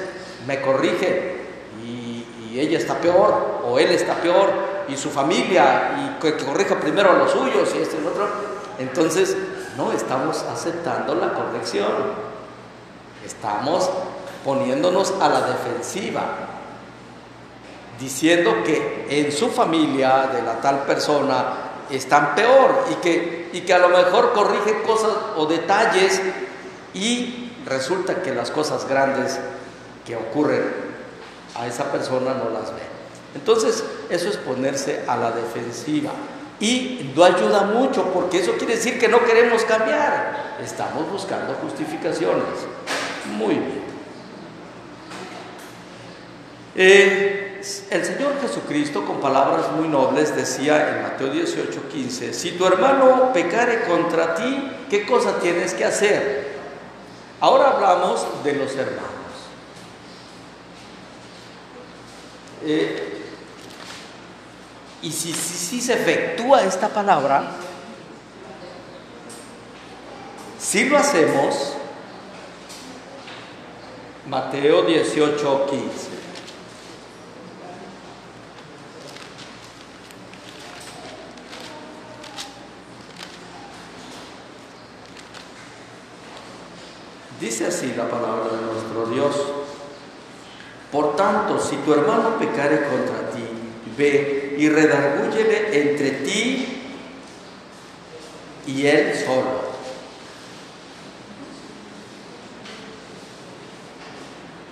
me 0.45 0.59
corrige 0.59 1.37
y, 1.81 2.25
y 2.51 2.59
ella 2.59 2.77
está 2.77 2.99
peor, 2.99 3.61
o 3.63 3.79
él 3.79 3.91
está 3.91 4.15
peor, 4.15 4.49
y 4.89 4.97
su 4.97 5.09
familia, 5.09 6.17
y 6.17 6.21
que, 6.21 6.35
corrija 6.35 6.77
primero 6.81 7.11
a 7.11 7.13
los 7.13 7.31
suyos 7.31 7.73
y 7.75 7.81
este 7.81 7.95
y 7.95 7.99
el 7.99 8.07
otro, 8.07 8.27
entonces 8.79 9.37
no 9.77 9.91
estamos 9.91 10.43
aceptando 10.43 11.15
la 11.15 11.33
corrección. 11.33 11.91
Estamos 13.25 13.89
poniéndonos 14.43 15.13
a 15.19 15.29
la 15.29 15.41
defensiva, 15.41 16.23
diciendo 17.99 18.63
que 18.63 19.07
en 19.09 19.31
su 19.31 19.49
familia 19.49 20.29
de 20.33 20.41
la 20.41 20.61
tal 20.61 20.83
persona 20.83 21.69
están 21.89 22.35
peor 22.35 22.85
y 22.91 22.95
que, 22.95 23.49
y 23.53 23.61
que 23.61 23.73
a 23.73 23.79
lo 23.79 23.89
mejor 23.89 24.33
corrige 24.33 24.81
cosas 24.83 25.11
o 25.35 25.45
detalles 25.45 26.21
y 26.93 27.51
resulta 27.65 28.21
que 28.21 28.33
las 28.33 28.51
cosas 28.51 28.87
grandes 28.87 29.39
que 30.05 30.15
ocurren 30.15 30.63
a 31.55 31.67
esa 31.67 31.91
persona 31.91 32.33
no 32.33 32.49
las 32.49 32.71
ve. 32.71 32.81
Entonces, 33.35 33.83
eso 34.09 34.29
es 34.29 34.37
ponerse 34.37 35.03
a 35.07 35.15
la 35.17 35.31
defensiva. 35.31 36.11
Y 36.59 37.11
no 37.15 37.23
ayuda 37.23 37.63
mucho 37.63 38.05
porque 38.13 38.39
eso 38.39 38.53
quiere 38.57 38.75
decir 38.75 38.99
que 38.99 39.07
no 39.07 39.23
queremos 39.23 39.63
cambiar. 39.63 40.57
Estamos 40.61 41.09
buscando 41.09 41.53
justificaciones. 41.55 42.43
Muy 43.37 43.55
bien. 43.55 43.89
El 46.75 48.05
Señor 48.05 48.39
Jesucristo 48.41 49.05
con 49.05 49.19
palabras 49.19 49.71
muy 49.73 49.87
nobles 49.87 50.35
decía 50.35 50.89
en 50.89 51.01
Mateo 51.01 51.27
18, 51.27 51.89
15, 51.91 52.33
si 52.33 52.51
tu 52.51 52.65
hermano 52.65 53.33
pecare 53.33 53.81
contra 53.81 54.35
ti, 54.35 54.71
¿qué 54.89 55.05
cosa 55.05 55.39
tienes 55.39 55.73
que 55.73 55.83
hacer? 55.83 56.47
Ahora 57.41 57.71
hablamos 57.71 58.25
de 58.43 58.53
los 58.53 58.75
hermanos. 58.75 59.09
Eh, 62.65 63.08
y 65.01 65.11
si, 65.11 65.33
si, 65.33 65.81
se 65.81 65.93
efectúa 65.93 66.63
esta 66.63 66.89
palabra, 66.89 67.51
si 70.59 70.89
lo 70.89 70.97
hacemos, 70.97 71.73
Mateo 74.27 74.83
18, 74.83 75.65
15. 75.69 76.19
Dice 87.39 87.67
así 87.67 87.93
la 87.95 88.09
palabra 88.09 88.49
de 88.53 88.61
nuestro 88.61 89.05
Dios. 89.05 89.35
Por 90.91 91.15
tanto, 91.15 91.57
si 91.57 91.77
tu 91.77 91.93
hermano 91.93 92.37
pecare 92.37 92.83
contra 92.89 93.29
ti, 93.31 93.43
ve 93.97 94.48
y 94.59 94.67
redargúyele 94.67 95.69
entre 95.71 96.11
ti 96.11 96.83
y 98.67 98.85
él 98.85 99.15
solo. 99.15 99.69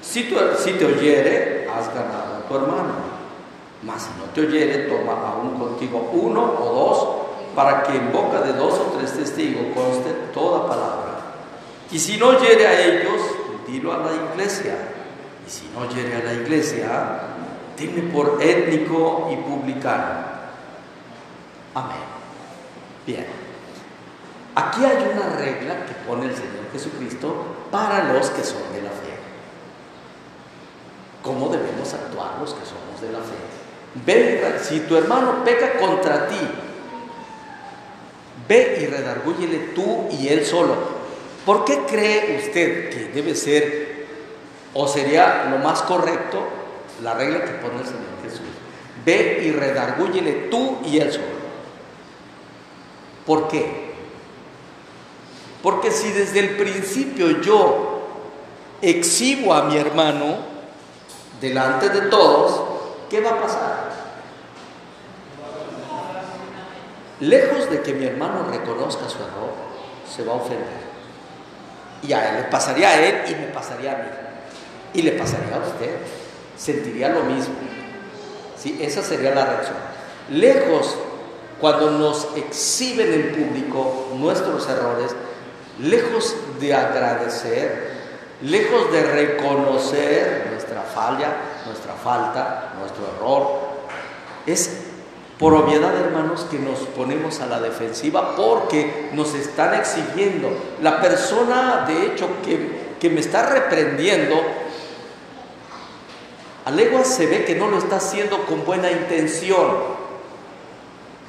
Si, 0.02 0.24
tu, 0.24 0.36
si 0.62 0.74
te 0.74 0.86
oyere, 0.86 1.70
has 1.74 1.88
ganado 1.94 2.36
a 2.36 2.48
tu 2.50 2.56
hermano. 2.56 2.96
Mas 3.84 4.04
si 4.04 4.10
no 4.20 4.26
te 4.34 4.42
oyere, 4.42 4.90
toma 4.90 5.14
aún 5.26 5.58
contigo 5.58 6.10
uno 6.12 6.44
o 6.60 6.74
dos, 6.74 7.56
para 7.56 7.84
que 7.84 7.96
en 7.96 8.12
boca 8.12 8.42
de 8.42 8.54
dos 8.54 8.74
o 8.74 8.98
tres 8.98 9.14
testigos 9.14 9.68
conste 9.74 10.12
toda 10.34 10.68
palabra. 10.68 11.22
Y 11.90 11.98
si 11.98 12.18
no 12.18 12.28
oyere 12.28 12.68
a 12.68 12.86
ellos, 12.86 13.22
dilo 13.66 13.94
a 13.94 14.00
la 14.00 14.12
iglesia. 14.14 14.76
Y 15.48 15.50
si 15.50 15.70
no 15.74 15.88
oyere 15.88 16.14
a 16.18 16.24
la 16.26 16.34
iglesia, 16.34 17.27
dime 17.78 18.12
por 18.12 18.42
étnico 18.42 19.30
y 19.32 19.36
publicano. 19.38 20.28
Amén. 21.76 21.98
Bien. 23.06 23.26
Aquí 24.56 24.84
hay 24.84 24.98
una 25.14 25.36
regla 25.38 25.86
que 25.86 25.94
pone 26.08 26.26
el 26.26 26.36
Señor 26.36 26.72
Jesucristo 26.74 27.46
para 27.72 28.12
los 28.12 28.30
que 28.32 28.44
son 28.44 28.64
de 28.74 28.82
la 28.82 28.90
fe. 28.90 29.14
¿Cómo 31.22 31.50
debemos 31.50 31.94
actuar 31.94 32.38
los 32.40 32.54
que 32.54 32.66
somos 32.66 33.00
de 33.00 33.12
la 33.12 33.20
fe? 33.20 33.36
Ve, 34.06 34.60
si 34.62 34.82
tu 34.82 34.98
hermano 34.98 35.44
peca 35.44 35.78
contra 35.78 36.28
ti, 36.28 36.40
ve 38.48 38.80
y 38.82 38.88
redargúyele 38.88 39.58
tú 39.76 40.08
y 40.12 40.28
él 40.30 40.46
solo. 40.46 40.76
¿Por 41.46 41.64
qué 41.64 41.84
cree 41.88 42.40
usted 42.44 42.90
que 42.90 43.12
debe 43.14 43.36
ser 43.36 44.08
o 44.74 44.88
sería 44.88 45.48
lo 45.52 45.60
más 45.60 45.82
correcto 45.84 46.57
la 47.04 47.14
regla 47.14 47.44
que 47.44 47.52
pone 47.52 47.80
el 47.80 47.86
Señor 47.86 48.22
Jesús? 48.24 48.48
Ve 49.06 49.44
y 49.44 49.52
redargúyele 49.52 50.48
tú 50.50 50.80
y 50.86 51.00
él 51.00 51.12
solo. 51.12 51.26
¿Por 53.26 53.48
qué? 53.48 53.88
Porque 55.62 55.92
si 55.92 56.12
desde 56.12 56.40
el 56.40 56.50
principio 56.58 57.42
yo 57.42 58.02
exhibo 58.82 59.54
a 59.54 59.64
mi 59.64 59.78
hermano 59.78 60.38
delante 61.42 61.90
de 61.90 62.02
todos, 62.02 62.62
¿qué 63.10 63.22
va 63.22 63.32
a 63.32 63.42
pasar? 63.42 63.88
Lejos 67.20 67.70
de 67.70 67.82
que 67.82 67.94
mi 67.94 68.06
hermano 68.06 68.48
reconozca 68.50 69.10
su 69.10 69.18
error, 69.18 69.52
se 70.10 70.24
va 70.24 70.34
a 70.34 70.36
ofender. 70.36 70.88
Y 72.04 72.14
a 72.14 72.30
él 72.30 72.44
le 72.44 72.44
pasaría 72.44 72.90
a 72.90 73.06
él 73.06 73.24
y 73.28 73.36
me 73.36 73.48
pasaría 73.48 73.92
a 73.94 73.96
mí. 73.96 74.10
Y 74.94 75.02
le 75.02 75.12
pasaría 75.14 75.56
a 75.56 75.60
usted. 75.60 75.98
Sentiría 76.58 77.10
lo 77.10 77.24
mismo. 77.24 77.56
¿Sí? 78.58 78.80
Esa 78.82 79.02
sería 79.02 79.36
la 79.36 79.46
reacción. 79.46 79.78
Lejos, 80.30 80.96
cuando 81.62 81.92
nos 81.92 82.28
exhiben 82.36 83.14
en 83.14 83.32
público 83.32 84.10
nuestros 84.16 84.68
errores, 84.68 85.16
lejos 85.80 86.36
de 86.60 86.74
agradecer, 86.74 87.92
lejos 88.42 88.92
de 88.92 89.04
reconocer 89.04 90.48
nuestra 90.52 90.82
falla, 90.82 91.36
nuestra 91.66 91.94
falta, 91.94 92.74
nuestro 92.80 93.04
error, 93.16 93.60
es 94.46 94.82
por 95.40 95.54
obviedad, 95.54 95.96
hermanos, 95.96 96.48
que 96.50 96.58
nos 96.58 96.80
ponemos 96.80 97.42
a 97.42 97.46
la 97.46 97.60
defensiva 97.60 98.36
porque 98.36 99.10
nos 99.14 99.36
están 99.36 99.76
exhibiendo. 99.76 100.50
La 100.82 101.00
persona, 101.00 101.86
de 101.88 102.08
hecho, 102.08 102.28
que, 102.44 102.96
que 103.00 103.10
me 103.12 103.20
está 103.20 103.46
reprendiendo, 103.46 104.36
a 106.68 106.72
leguas 106.72 107.08
se 107.08 107.28
ve 107.28 107.46
que 107.46 107.56
no 107.56 107.70
lo 107.70 107.78
está 107.78 107.96
haciendo 107.96 108.46
con 108.46 108.66
buena 108.66 108.92
intención. 108.92 109.68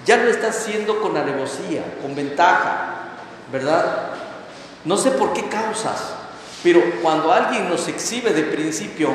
Ya 0.04 0.16
lo 0.16 0.30
está 0.30 0.48
haciendo 0.48 1.00
con 1.00 1.16
alevosía, 1.16 1.84
con 2.02 2.16
ventaja, 2.16 3.10
¿verdad? 3.52 4.14
No 4.84 4.96
sé 4.96 5.12
por 5.12 5.32
qué 5.32 5.44
causas, 5.48 6.12
pero 6.64 6.82
cuando 7.00 7.32
alguien 7.32 7.68
nos 7.68 7.86
exhibe 7.86 8.32
de 8.32 8.42
principio 8.42 9.10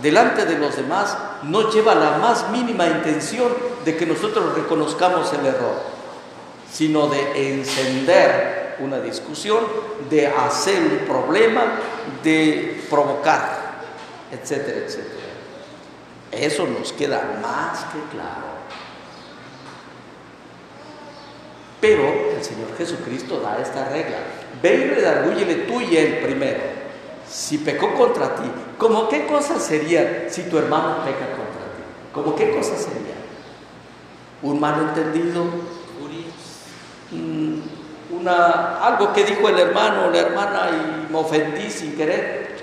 delante 0.00 0.46
de 0.46 0.56
los 0.56 0.74
demás, 0.76 1.14
no 1.42 1.70
lleva 1.70 1.94
la 1.94 2.16
más 2.16 2.48
mínima 2.48 2.86
intención 2.86 3.52
de 3.84 3.94
que 3.94 4.06
nosotros 4.06 4.54
reconozcamos 4.54 5.30
el 5.34 5.44
error, 5.44 5.82
sino 6.72 7.08
de 7.08 7.52
encender 7.52 8.76
una 8.78 9.00
discusión, 9.00 9.66
de 10.08 10.28
hacer 10.28 10.80
un 10.80 10.98
problema, 11.06 11.78
de 12.24 12.82
provocar, 12.88 13.57
etcétera, 14.32 14.78
etcétera. 14.86 15.28
Eso 16.32 16.66
nos 16.66 16.92
queda 16.92 17.38
más 17.42 17.84
que 17.92 18.00
claro. 18.10 18.58
Pero 21.80 22.02
el 22.36 22.42
Señor 22.42 22.76
Jesucristo 22.76 23.40
da 23.40 23.58
esta 23.62 23.88
regla. 23.88 24.18
Ve 24.62 24.74
y 24.74 24.94
redargúyele 24.94 25.54
tú 25.66 25.80
y 25.80 25.96
él 25.96 26.18
primero. 26.18 26.60
Si 27.28 27.58
pecó 27.58 27.94
contra 27.94 28.34
ti, 28.34 28.50
¿cómo 28.78 29.08
qué 29.08 29.26
cosa 29.26 29.60
sería 29.60 30.26
si 30.28 30.42
tu 30.44 30.58
hermano 30.58 31.04
peca 31.04 31.26
contra 31.26 31.64
ti? 31.76 31.82
¿Cómo 32.12 32.34
qué 32.34 32.50
cosa 32.50 32.76
sería? 32.76 33.14
¿Un 34.42 34.58
malentendido? 34.58 35.44
Mm, 37.10 37.60
una, 38.20 38.84
algo 38.84 39.12
que 39.12 39.24
dijo 39.24 39.48
el 39.48 39.58
hermano 39.58 40.06
o 40.06 40.10
la 40.10 40.18
hermana 40.18 40.70
y 40.70 41.12
me 41.12 41.18
ofendí 41.18 41.70
sin 41.70 41.96
querer. 41.96 42.56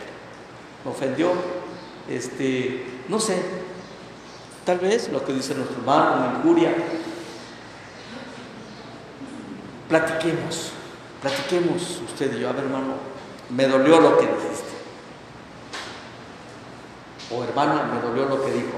Me 0.83 0.91
ofendió. 0.91 1.31
Este, 2.09 2.85
no 3.07 3.19
sé. 3.19 3.41
Tal 4.65 4.79
vez 4.79 5.09
lo 5.09 5.23
que 5.23 5.33
dice 5.33 5.53
nuestro 5.53 5.77
hermano, 5.77 6.37
injuria. 6.37 6.73
Platiquemos, 9.87 10.71
platiquemos 11.21 12.01
usted 12.03 12.35
y 12.35 12.39
yo. 12.41 12.49
A 12.49 12.53
ver, 12.53 12.63
hermano, 12.63 12.93
me 13.49 13.67
dolió 13.67 14.01
lo 14.01 14.17
que 14.17 14.25
dijiste. 14.25 14.75
O 17.31 17.43
hermana, 17.43 17.91
me 17.93 18.01
dolió 18.01 18.25
lo 18.25 18.43
que 18.43 18.51
dijo. 18.51 18.77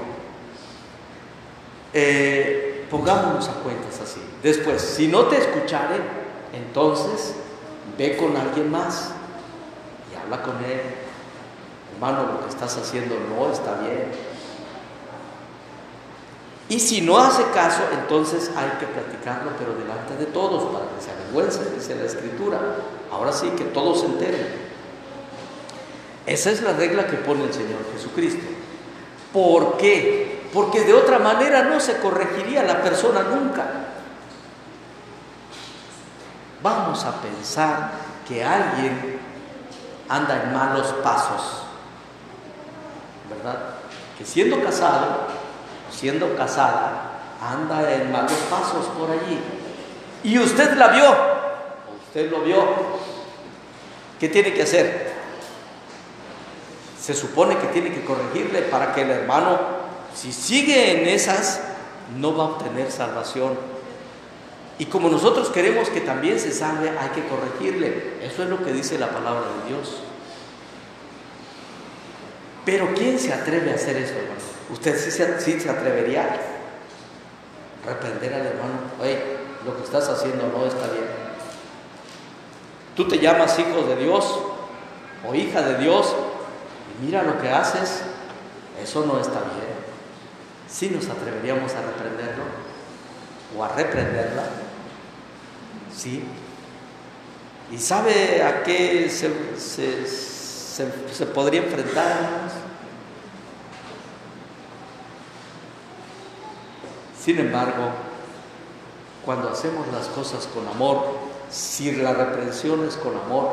Eh, 1.94 2.86
pongámonos 2.90 3.48
a 3.48 3.54
cuentas 3.54 4.00
así. 4.02 4.20
Después, 4.42 4.82
si 4.82 5.08
no 5.08 5.22
te 5.24 5.38
escuchare, 5.38 5.96
entonces 6.52 7.34
ve 7.96 8.16
con 8.16 8.36
alguien 8.36 8.70
más 8.70 9.12
y 10.12 10.16
habla 10.16 10.42
con 10.42 10.56
él. 10.64 11.07
Hermano, 11.94 12.32
lo 12.32 12.40
que 12.44 12.50
estás 12.50 12.76
haciendo 12.76 13.16
no 13.28 13.50
está 13.52 13.74
bien. 13.80 14.10
Y 16.68 16.78
si 16.80 17.00
no 17.00 17.18
hace 17.18 17.44
caso, 17.54 17.82
entonces 17.92 18.50
hay 18.54 18.70
que 18.78 18.86
platicarlo, 18.86 19.52
pero 19.58 19.74
delante 19.74 20.16
de 20.16 20.26
todos, 20.26 20.64
para 20.72 20.84
que 20.84 21.02
se 21.02 21.10
avergüence, 21.10 21.74
dice 21.74 21.94
la 21.94 22.04
Escritura. 22.04 22.58
Ahora 23.10 23.32
sí, 23.32 23.48
que 23.50 23.64
todos 23.64 24.00
se 24.00 24.06
enteren. 24.06 24.68
Esa 26.26 26.50
es 26.50 26.60
la 26.60 26.74
regla 26.74 27.06
que 27.06 27.16
pone 27.16 27.44
el 27.44 27.52
Señor 27.54 27.80
Jesucristo. 27.94 28.44
¿Por 29.32 29.78
qué? 29.78 30.42
Porque 30.52 30.82
de 30.82 30.92
otra 30.92 31.18
manera 31.18 31.62
no 31.64 31.80
se 31.80 31.96
corregiría 31.96 32.62
la 32.64 32.82
persona 32.82 33.22
nunca. 33.22 33.64
Vamos 36.62 37.02
a 37.04 37.12
pensar 37.22 37.92
que 38.26 38.44
alguien 38.44 39.20
anda 40.08 40.42
en 40.42 40.52
malos 40.52 40.88
pasos, 41.02 41.62
¿verdad? 43.28 43.58
Que 44.16 44.24
siendo 44.24 44.62
casado, 44.62 45.26
siendo 45.90 46.36
casada, 46.36 47.08
anda 47.40 47.92
en 47.92 48.10
malos 48.10 48.32
pasos 48.50 48.86
por 48.98 49.10
allí. 49.10 49.38
Y 50.24 50.38
usted 50.38 50.76
la 50.76 50.88
vio, 50.88 51.16
usted 52.06 52.30
lo 52.30 52.40
vio. 52.40 52.64
¿Qué 54.18 54.28
tiene 54.28 54.52
que 54.52 54.62
hacer? 54.62 55.12
Se 57.00 57.14
supone 57.14 57.56
que 57.58 57.68
tiene 57.68 57.92
que 57.92 58.04
corregirle 58.04 58.62
para 58.62 58.92
que 58.92 59.02
el 59.02 59.10
hermano, 59.10 59.58
si 60.14 60.32
sigue 60.32 61.00
en 61.00 61.08
esas, 61.08 61.60
no 62.16 62.36
va 62.36 62.44
a 62.44 62.46
obtener 62.48 62.90
salvación. 62.90 63.56
Y 64.78 64.86
como 64.86 65.08
nosotros 65.08 65.48
queremos 65.48 65.88
que 65.88 66.00
también 66.00 66.38
se 66.38 66.52
salve, 66.52 66.90
hay 66.90 67.08
que 67.10 67.26
corregirle. 67.26 68.18
Eso 68.22 68.42
es 68.42 68.48
lo 68.48 68.64
que 68.64 68.72
dice 68.72 68.98
la 68.98 69.10
palabra 69.10 69.42
de 69.62 69.74
Dios. 69.74 70.02
Pero 72.68 72.92
¿quién 72.94 73.18
se 73.18 73.32
atreve 73.32 73.72
a 73.72 73.76
hacer 73.76 73.96
eso, 73.96 74.12
hermano? 74.12 74.40
¿Usted 74.70 74.94
sí 74.98 75.10
se, 75.10 75.70
atrevería 75.70 76.24
a 76.24 77.88
reprender 77.88 78.34
al 78.34 78.44
hermano? 78.46 78.74
Oye, 79.00 79.18
lo 79.64 79.74
que 79.74 79.84
estás 79.84 80.06
haciendo 80.10 80.48
no 80.48 80.66
está 80.66 80.86
bien. 80.88 81.06
Tú 82.94 83.08
te 83.08 83.18
llamas 83.20 83.58
hijo 83.58 83.84
de 83.84 83.96
Dios 83.96 84.38
o 85.26 85.34
hija 85.34 85.62
de 85.62 85.78
Dios 85.78 86.14
y 86.92 87.06
mira 87.06 87.22
lo 87.22 87.40
que 87.40 87.48
haces, 87.48 88.02
eso 88.82 89.06
no 89.06 89.18
está 89.18 89.40
bien. 89.40 89.78
¿Sí 90.68 90.90
nos 90.90 91.08
atreveríamos 91.08 91.72
a 91.72 91.80
reprenderlo 91.80 92.44
o 93.56 93.64
a 93.64 93.68
reprenderla? 93.68 94.42
Sí. 95.96 96.22
¿Y 97.72 97.78
sabe 97.78 98.42
a 98.42 98.62
qué 98.62 99.08
se, 99.08 99.58
se 99.58 100.37
podría 101.34 101.62
enfrentar, 101.62 102.48
Sin 107.28 107.38
embargo, 107.40 107.90
cuando 109.22 109.50
hacemos 109.50 109.86
las 109.88 110.06
cosas 110.06 110.46
con 110.46 110.66
amor, 110.66 111.04
si 111.50 111.92
la 111.92 112.14
reprensión 112.14 112.86
es 112.88 112.96
con 112.96 113.14
amor, 113.14 113.50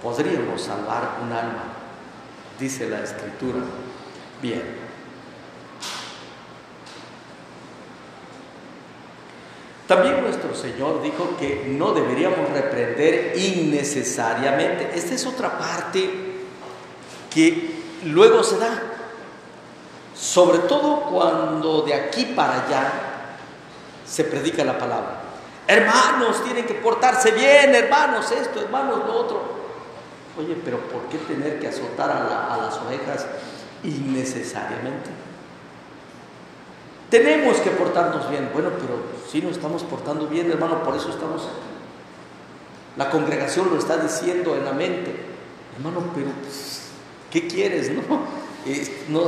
podríamos 0.00 0.62
salvar 0.62 1.18
un 1.24 1.32
alma, 1.32 1.64
dice 2.60 2.88
la 2.88 3.02
escritura. 3.02 3.58
Bien. 4.40 4.62
También 9.88 10.20
nuestro 10.20 10.54
Señor 10.54 11.02
dijo 11.02 11.36
que 11.40 11.74
no 11.76 11.94
deberíamos 11.94 12.50
reprender 12.50 13.36
innecesariamente. 13.36 14.92
Esta 14.94 15.14
es 15.16 15.26
otra 15.26 15.58
parte 15.58 16.27
que 17.30 17.82
luego 18.04 18.42
se 18.42 18.58
da. 18.58 18.82
Sobre 20.14 20.58
todo 20.60 21.02
cuando 21.02 21.82
de 21.82 21.94
aquí 21.94 22.26
para 22.36 22.64
allá 22.64 22.92
se 24.06 24.24
predica 24.24 24.64
la 24.64 24.78
palabra. 24.78 25.20
Hermanos, 25.66 26.42
tienen 26.44 26.64
que 26.64 26.74
portarse 26.74 27.30
bien, 27.32 27.74
hermanos, 27.74 28.32
esto, 28.32 28.60
hermanos, 28.60 29.00
lo 29.06 29.12
otro. 29.14 29.58
Oye, 30.38 30.56
pero 30.64 30.78
¿por 30.78 31.02
qué 31.02 31.18
tener 31.18 31.58
que 31.60 31.68
azotar 31.68 32.10
a, 32.10 32.56
las 32.56 32.78
ovejas 32.78 33.26
innecesariamente? 33.84 35.10
Tenemos 37.10 37.58
que 37.58 37.70
portarnos 37.70 38.30
bien. 38.30 38.50
Bueno, 38.52 38.70
pero 38.80 38.98
si 39.30 39.42
no 39.42 39.50
estamos 39.50 39.82
portando 39.82 40.26
bien, 40.26 40.50
hermano, 40.50 40.82
por 40.82 40.96
eso 40.96 41.10
estamos 41.10 41.42
aquí. 41.42 41.52
La 42.96 43.10
congregación 43.10 43.68
lo 43.70 43.78
está 43.78 43.96
diciendo 43.96 44.56
en 44.56 44.64
la 44.64 44.72
mente. 44.72 45.14
Hermano, 45.76 46.04
pero 46.14 46.28
¿qué 47.30 47.46
quieres, 47.46 47.90
no? 47.90 48.02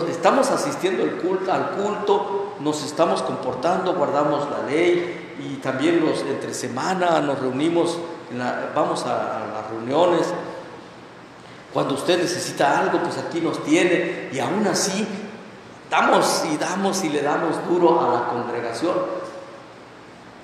estamos 0.08 0.50
asistiendo 0.50 1.02
al 1.02 1.70
culto, 1.70 2.54
nos 2.60 2.84
estamos 2.84 3.22
comportando, 3.22 3.94
guardamos 3.94 4.48
la 4.50 4.70
ley 4.70 5.36
y 5.38 5.56
también 5.56 6.04
los 6.04 6.20
entre 6.22 6.52
semana 6.52 7.20
nos 7.20 7.38
reunimos, 7.38 7.98
vamos 8.74 9.04
a, 9.04 9.46
las 9.54 9.70
reuniones. 9.70 10.26
Cuando 11.72 11.94
usted 11.94 12.20
necesita 12.20 12.80
algo, 12.80 12.98
pues 13.02 13.16
aquí 13.16 13.40
nos 13.40 13.62
tiene 13.64 14.28
y 14.32 14.38
aún 14.40 14.66
así 14.66 15.06
damos 15.88 16.44
y 16.52 16.56
damos 16.56 17.04
y 17.04 17.08
le 17.08 17.22
damos 17.22 17.56
duro 17.68 18.00
a 18.00 18.14
la 18.14 18.28
congregación. 18.28 18.94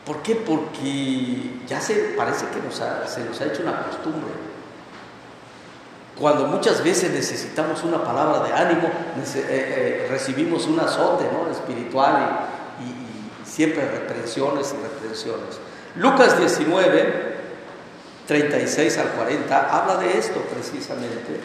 ¿Por 0.07 0.19
qué? 0.19 0.37
Porque 0.37 1.61
ya 1.66 1.81
se 1.81 2.14
parece 2.16 2.47
que 2.47 2.61
se 3.09 3.25
nos 3.25 3.40
ha 3.40 3.45
hecho 3.45 3.62
una 3.62 3.83
costumbre 3.83 4.56
cuando 6.19 6.47
muchas 6.47 6.83
veces 6.83 7.11
necesitamos 7.11 7.85
una 7.85 8.03
palabra 8.03 8.41
de 8.41 8.53
ánimo, 8.53 8.89
eh, 8.89 9.45
eh, 9.47 10.07
recibimos 10.09 10.67
un 10.67 10.81
azote 10.81 11.27
espiritual 11.53 12.49
y, 12.81 13.47
siempre 13.47 13.87
reprensiones 13.89 14.75
y 14.75 14.83
reprensiones. 14.83 15.59
Lucas 15.95 16.39
19, 16.39 17.37
36 18.27 18.99
al 18.99 19.09
40, 19.11 19.71
habla 19.71 19.97
de 19.97 20.19
esto 20.19 20.41
precisamente. 20.41 21.41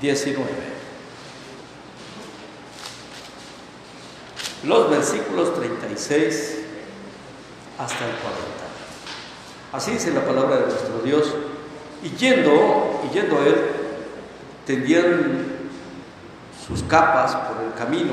Diecinueve. 0.00 0.73
Los 4.66 4.90
versículos 4.90 5.54
36 5.54 6.60
hasta 7.78 8.04
el 8.04 8.12
40. 8.12 8.54
Así 9.72 9.92
dice 9.92 10.12
la 10.12 10.24
palabra 10.24 10.56
de 10.56 10.66
nuestro 10.66 10.98
Dios. 11.04 11.34
Y 12.02 12.10
yendo, 12.10 13.00
y 13.04 13.14
yendo 13.14 13.38
él, 13.38 13.56
tendieron 14.66 15.46
sus 16.66 16.82
capas 16.84 17.34
por 17.34 17.64
el 17.64 17.72
camino. 17.74 18.12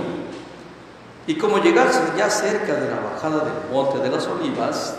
Y 1.27 1.35
como 1.35 1.59
llegase 1.59 2.01
ya 2.17 2.29
cerca 2.29 2.73
de 2.73 2.89
la 2.89 2.99
bajada 2.99 3.45
del 3.45 3.71
monte 3.71 3.99
de 3.99 4.09
las 4.09 4.25
olivas, 4.27 4.97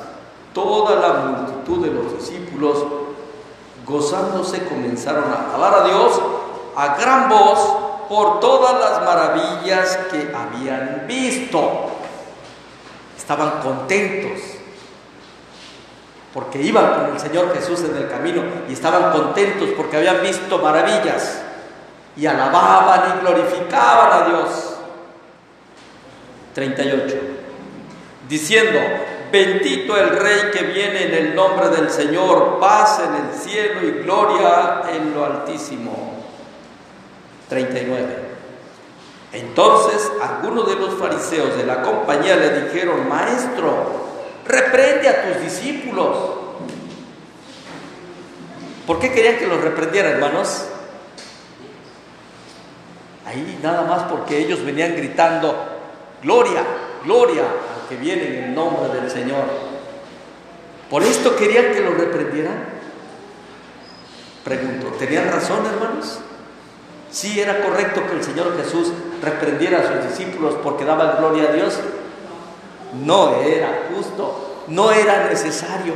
toda 0.55 0.97
la 0.97 1.21
multitud 1.25 1.85
de 1.85 1.91
los 1.91 2.17
discípulos, 2.19 2.85
gozándose, 3.87 4.65
comenzaron 4.65 5.25
a 5.25 5.49
alabar 5.49 5.83
a 5.83 5.88
Dios 5.88 6.21
a 6.77 6.97
gran 6.97 7.29
voz 7.29 7.82
por 8.12 8.40
todas 8.40 8.79
las 8.79 9.07
maravillas 9.07 9.98
que 10.11 10.31
habían 10.37 11.07
visto. 11.09 11.92
Estaban 13.16 13.62
contentos 13.62 14.38
porque 16.35 16.61
iban 16.61 16.92
con 16.92 17.14
el 17.14 17.18
Señor 17.18 17.55
Jesús 17.55 17.81
en 17.81 17.96
el 17.96 18.11
camino 18.11 18.42
y 18.68 18.75
estaban 18.75 19.12
contentos 19.12 19.70
porque 19.75 19.96
habían 19.96 20.20
visto 20.20 20.59
maravillas 20.59 21.40
y 22.14 22.27
alababan 22.27 23.16
y 23.16 23.20
glorificaban 23.22 24.22
a 24.22 24.29
Dios. 24.29 24.75
38. 26.55 27.16
Diciendo, 28.29 28.79
bendito 29.33 29.96
el 29.96 30.11
Rey 30.11 30.51
que 30.53 30.64
viene 30.64 31.05
en 31.05 31.14
el 31.14 31.35
nombre 31.35 31.70
del 31.70 31.88
Señor, 31.88 32.61
paz 32.61 33.01
en 33.01 33.25
el 33.25 33.33
cielo 33.33 33.88
y 33.88 34.03
gloria 34.03 34.83
en 34.92 35.14
lo 35.14 35.25
altísimo. 35.25 36.12
39. 37.53 38.17
Entonces 39.35 40.11
algunos 40.23 40.67
de 40.67 40.77
los 40.77 40.95
fariseos 40.95 41.55
de 41.57 41.67
la 41.67 41.83
compañía 41.83 42.37
le 42.37 42.62
dijeron, 42.62 43.07
Maestro, 43.09 44.03
reprende 44.47 45.09
a 45.09 45.23
tus 45.27 45.43
discípulos. 45.43 46.17
¿Por 48.87 48.99
qué 48.99 49.12
querían 49.12 49.37
que 49.37 49.47
los 49.47 49.61
reprendiera, 49.61 50.11
hermanos? 50.11 50.65
Ahí 53.27 53.59
nada 53.62 53.83
más 53.83 54.05
porque 54.05 54.38
ellos 54.38 54.65
venían 54.65 54.97
gritando, 54.97 55.55
Gloria, 56.23 56.62
gloria 57.05 57.43
al 57.43 57.88
que 57.88 57.97
viene 57.97 58.27
en 58.27 58.45
el 58.45 58.55
nombre 58.55 58.88
del 58.99 59.11
Señor. 59.11 59.45
¿Por 60.88 61.03
esto 61.03 61.37
querían 61.37 61.73
que 61.73 61.81
lo 61.81 61.93
reprendieran? 61.93 62.65
Pregunto, 64.43 64.88
¿tenían 64.99 65.31
razón, 65.31 65.65
hermanos? 65.67 66.21
¿Sí 67.12 67.38
era 67.38 67.61
correcto 67.62 68.07
que 68.07 68.14
el 68.14 68.25
Señor 68.25 68.57
Jesús 68.57 68.88
reprendiera 69.22 69.81
a 69.81 69.83
sus 69.87 70.09
discípulos 70.09 70.55
porque 70.62 70.85
daban 70.85 71.18
gloria 71.18 71.51
a 71.51 71.53
Dios? 71.53 71.79
No 73.05 73.37
era 73.42 73.83
justo, 73.94 74.64
no 74.68 74.90
era 74.92 75.29
necesario. 75.29 75.94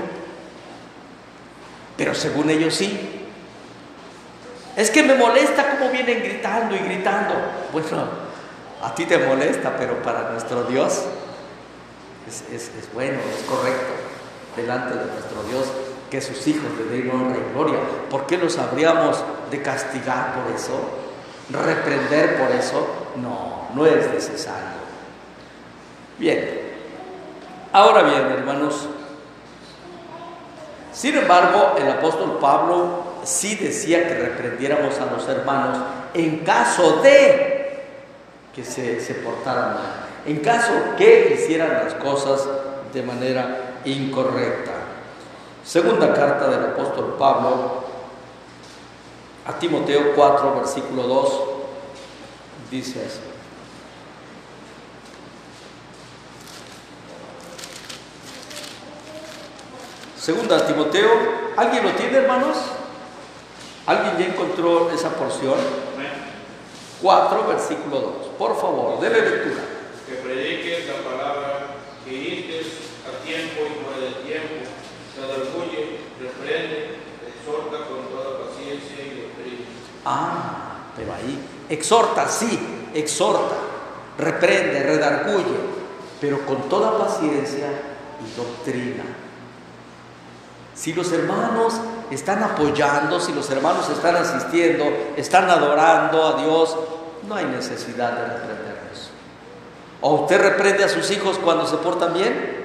Pero 1.96 2.14
según 2.14 2.50
ellos 2.50 2.74
sí. 2.74 3.22
Es 4.76 4.90
que 4.90 5.02
me 5.02 5.14
molesta 5.14 5.78
cómo 5.78 5.90
vienen 5.90 6.22
gritando 6.22 6.74
y 6.76 6.80
gritando. 6.80 7.34
Bueno, 7.72 8.08
a 8.82 8.94
ti 8.94 9.06
te 9.06 9.16
molesta, 9.18 9.74
pero 9.78 10.02
para 10.02 10.30
nuestro 10.32 10.64
Dios 10.64 11.04
es, 12.28 12.42
es- 12.52 12.70
es 12.78 12.92
bueno, 12.92 13.18
es 13.34 13.42
correcto 13.48 13.94
delante 14.54 14.94
de 14.98 15.04
nuestro 15.06 15.42
Dios 15.48 15.64
que 16.10 16.20
sus 16.20 16.46
hijos 16.46 16.64
le 16.78 16.94
den 16.96 17.10
honra 17.10 17.36
y 17.38 17.52
gloria. 17.54 17.78
¿Por 18.10 18.26
qué 18.26 18.36
los 18.36 18.58
habríamos 18.58 19.22
de 19.50 19.62
castigar 19.62 20.34
por 20.34 20.54
eso? 20.54 20.78
¿Reprender 21.50 22.38
por 22.38 22.50
eso? 22.50 22.86
No, 23.16 23.68
no 23.74 23.86
es 23.86 24.12
necesario. 24.12 24.76
Bien, 26.18 26.60
ahora 27.72 28.02
bien, 28.02 28.22
hermanos, 28.32 28.88
sin 30.92 31.16
embargo, 31.16 31.74
el 31.78 31.88
apóstol 31.90 32.38
Pablo 32.40 33.04
sí 33.22 33.54
decía 33.56 34.08
que 34.08 34.14
reprendiéramos 34.14 34.98
a 34.98 35.06
los 35.06 35.28
hermanos 35.28 35.78
en 36.14 36.38
caso 36.38 37.02
de 37.02 37.84
que 38.54 38.64
se, 38.64 39.00
se 39.00 39.14
portaran 39.16 39.74
mal, 39.74 40.06
en 40.24 40.38
caso 40.38 40.72
que 40.96 41.34
hicieran 41.34 41.84
las 41.84 41.94
cosas 41.94 42.48
de 42.94 43.02
manera 43.02 43.80
incorrecta. 43.84 44.72
Segunda 45.62 46.14
carta 46.14 46.48
del 46.48 46.70
apóstol 46.70 47.16
Pablo 47.18 47.85
a 49.46 49.58
Timoteo 49.58 50.12
4, 50.14 50.54
versículo 50.56 51.02
2, 51.04 51.40
dice 52.70 53.04
así. 53.06 53.20
Segunda 60.18 60.66
Timoteo, 60.66 61.08
¿alguien 61.56 61.84
lo 61.84 61.90
tiene, 61.92 62.18
hermanos? 62.18 62.56
¿Alguien 63.86 64.18
ya 64.18 64.34
encontró 64.34 64.90
esa 64.90 65.10
porción? 65.10 65.54
4, 67.00 67.46
versículo 67.46 68.00
2. 68.00 68.12
Por 68.36 68.60
favor, 68.60 68.98
déle 69.00 69.20
lectura. 69.20 69.62
que 70.08 70.14
prediques 70.16 70.88
la 70.88 71.08
palabra, 71.08 71.66
que 72.04 72.12
instes 72.12 72.66
a 73.06 73.24
tiempo 73.24 73.60
y 73.62 73.84
fuera 73.84 74.00
de 74.00 74.12
tiempo, 74.24 74.66
se 75.14 75.20
reprende, 76.24 77.05
exhorta 77.46 77.86
con 77.86 78.08
toda 78.08 78.46
paciencia 78.46 79.04
y 79.04 79.20
doctrina. 79.20 79.66
Ah, 80.04 80.78
pero 80.96 81.14
ahí, 81.14 81.38
exhorta, 81.68 82.28
sí, 82.28 82.88
exhorta, 82.92 83.54
reprende, 84.18 84.82
redarguye, 84.82 85.56
pero 86.20 86.44
con 86.44 86.68
toda 86.68 86.98
paciencia 86.98 87.68
y 88.20 88.36
doctrina. 88.36 89.04
Si 90.74 90.92
los 90.92 91.10
hermanos 91.12 91.74
están 92.10 92.42
apoyando, 92.42 93.20
si 93.20 93.32
los 93.32 93.48
hermanos 93.50 93.88
están 93.88 94.16
asistiendo, 94.16 94.84
están 95.16 95.48
adorando 95.48 96.26
a 96.26 96.42
Dios, 96.42 96.76
no 97.26 97.36
hay 97.36 97.46
necesidad 97.46 98.12
de 98.12 98.24
reprenderlos. 98.24 99.10
¿O 100.00 100.14
usted 100.22 100.40
reprende 100.40 100.84
a 100.84 100.88
sus 100.88 101.10
hijos 101.10 101.38
cuando 101.38 101.66
se 101.66 101.76
portan 101.76 102.12
bien? 102.12 102.55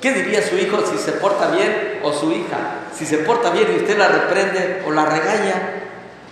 ¿Qué 0.00 0.12
diría 0.12 0.42
su 0.46 0.56
hijo 0.56 0.78
si 0.86 0.96
se 0.96 1.12
porta 1.12 1.50
bien 1.50 2.00
o 2.02 2.12
su 2.12 2.32
hija? 2.32 2.86
Si 2.94 3.04
se 3.04 3.18
porta 3.18 3.50
bien 3.50 3.68
y 3.72 3.76
usted 3.76 3.98
la 3.98 4.08
reprende 4.08 4.82
o 4.86 4.90
la 4.90 5.04
regaña, 5.04 5.82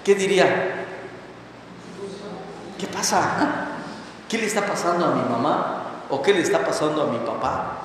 ¿qué 0.03 0.15
diría? 0.15 0.87
¿Qué 2.79 2.87
pasa? 2.87 3.67
¿Qué 4.29 4.39
le 4.39 4.47
está 4.47 4.65
pasando 4.65 5.07
a 5.07 5.15
mi 5.15 5.23
mamá? 5.29 5.83
¿O 6.09 6.23
qué 6.23 6.33
le 6.33 6.41
está 6.41 6.65
pasando 6.65 7.03
a 7.03 7.07
mi 7.07 7.19
papá? 7.19 7.79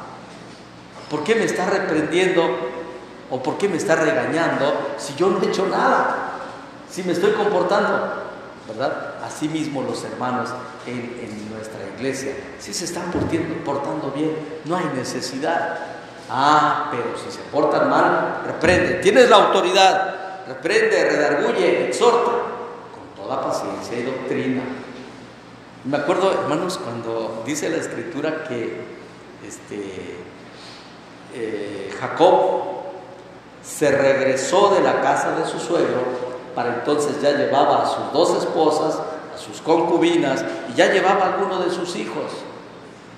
¿Por 1.09 1.23
qué 1.23 1.35
me 1.35 1.43
está 1.43 1.65
reprendiendo 1.65 2.43
o 3.29 3.43
por 3.43 3.57
qué 3.57 3.67
me 3.67 3.77
está 3.77 3.95
regañando 3.95 4.95
si 4.97 5.15
yo 5.15 5.29
no 5.29 5.41
he 5.41 5.47
hecho 5.47 5.67
nada? 5.67 6.31
Si 6.89 7.03
me 7.03 7.11
estoy 7.11 7.33
comportando, 7.33 8.23
¿verdad? 8.67 9.12
Así 9.23 9.47
mismo 9.47 9.81
los 9.81 10.03
hermanos 10.03 10.49
en, 10.85 11.49
nuestra 11.49 11.79
iglesia, 11.95 12.35
si 12.59 12.73
se 12.73 12.83
están 12.83 13.05
portando 13.63 14.11
bien, 14.13 14.35
no 14.65 14.75
hay 14.75 14.85
necesidad. 14.95 15.77
Ah, 16.29 16.89
pero 16.91 17.17
si 17.17 17.31
se 17.31 17.41
portan 17.43 17.89
mal, 17.89 18.41
reprende. 18.45 18.95
Tienes 18.95 19.29
la 19.29 19.37
autoridad, 19.37 20.45
reprende, 20.47 21.09
redarguye, 21.09 21.87
exhorta, 21.87 22.31
con 22.91 23.23
toda 23.23 23.41
paciencia 23.41 23.97
y 23.97 24.03
doctrina. 24.03 24.63
Me 25.85 25.97
acuerdo, 25.97 26.31
hermanos, 26.33 26.77
cuando 26.77 27.43
dice 27.45 27.69
la 27.69 27.77
escritura 27.77 28.43
que 28.43 28.81
este, 29.45 30.17
eh, 31.33 31.95
Jacob 31.99 32.61
se 33.63 33.91
regresó 33.91 34.73
de 34.73 34.81
la 34.81 35.01
casa 35.01 35.31
de 35.35 35.45
su 35.45 35.59
suegro, 35.59 36.33
para 36.55 36.75
entonces 36.75 37.21
ya 37.21 37.31
llevaba 37.31 37.83
a 37.83 37.85
sus 37.85 38.11
dos 38.13 38.43
esposas, 38.43 38.99
sus 39.37 39.61
concubinas, 39.61 40.43
y 40.69 40.73
ya 40.75 40.91
llevaba 40.91 41.25
a 41.25 41.33
alguno 41.33 41.59
de 41.59 41.71
sus 41.71 41.95
hijos. 41.95 42.31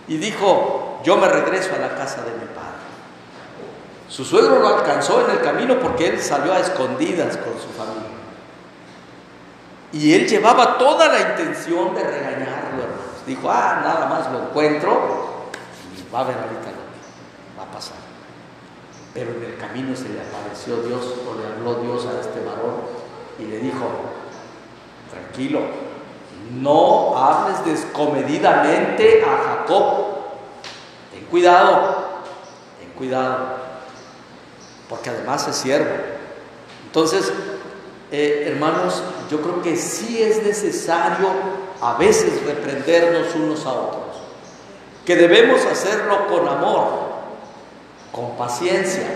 Y 0.07 0.17
dijo, 0.17 0.99
yo 1.03 1.17
me 1.17 1.27
regreso 1.27 1.71
a 1.75 1.79
la 1.79 1.95
casa 1.95 2.23
de 2.23 2.31
mi 2.31 2.45
padre. 2.53 2.65
Su 4.07 4.23
suegro 4.23 4.59
lo 4.59 4.67
alcanzó 4.77 5.25
en 5.25 5.31
el 5.31 5.41
camino 5.41 5.79
porque 5.79 6.07
él 6.07 6.21
salió 6.21 6.53
a 6.53 6.59
escondidas 6.59 7.37
con 7.37 7.53
su 7.53 7.69
familia. 7.69 8.15
Y 9.91 10.13
él 10.13 10.27
llevaba 10.27 10.77
toda 10.77 11.07
la 11.07 11.31
intención 11.31 11.95
de 11.95 12.03
regañarlo, 12.03 12.83
hermanos. 12.83 13.25
Dijo, 13.25 13.49
ah, 13.49 13.81
nada 13.83 14.07
más 14.07 14.31
lo 14.31 14.43
encuentro 14.43 15.49
y 15.95 16.13
va 16.13 16.19
a 16.19 16.23
ver 16.25 16.35
ahorita 16.35 16.69
lo 16.71 17.57
va 17.59 17.69
a 17.69 17.71
pasar. 17.71 17.97
Pero 19.13 19.31
en 19.31 19.43
el 19.43 19.57
camino 19.57 19.95
se 19.95 20.09
le 20.09 20.19
apareció 20.21 20.77
Dios 20.83 21.01
o 21.27 21.39
le 21.39 21.47
habló 21.47 21.81
Dios 21.81 22.05
a 22.05 22.19
este 22.19 22.43
varón 22.43 22.81
y 23.39 23.43
le 23.45 23.59
dijo, 23.59 23.85
tranquilo, 25.09 25.61
no 26.53 27.17
hables 27.17 27.65
descomedidamente 27.65 29.23
a 29.23 29.57
Jacob. 29.57 30.05
Ten 31.13 31.25
cuidado, 31.25 31.95
ten 32.79 32.91
cuidado, 32.91 33.57
porque 34.89 35.09
además 35.09 35.47
es 35.47 35.55
siervo. 35.55 35.95
Entonces, 36.85 37.31
eh, 38.11 38.45
hermanos, 38.47 39.03
yo 39.29 39.41
creo 39.41 39.61
que 39.61 39.75
sí 39.75 40.21
es 40.21 40.43
necesario 40.43 41.27
a 41.81 41.95
veces 41.95 42.45
reprendernos 42.45 43.35
unos 43.35 43.65
a 43.65 43.73
otros, 43.73 44.15
que 45.05 45.15
debemos 45.15 45.65
hacerlo 45.65 46.27
con 46.27 46.47
amor, 46.47 46.87
con 48.11 48.37
paciencia, 48.37 49.07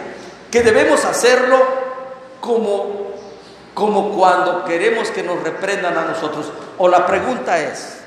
que 0.51 0.61
debemos 0.61 1.05
hacerlo 1.05 1.57
como, 2.41 2.98
como 3.79 4.11
cuando 4.11 4.65
queremos 4.65 5.09
que 5.09 5.23
nos 5.23 5.41
reprendan 5.41 5.97
a 5.97 6.03
nosotros. 6.03 6.51
O 6.77 6.89
la 6.89 7.07
pregunta 7.07 7.57
es, 7.57 8.01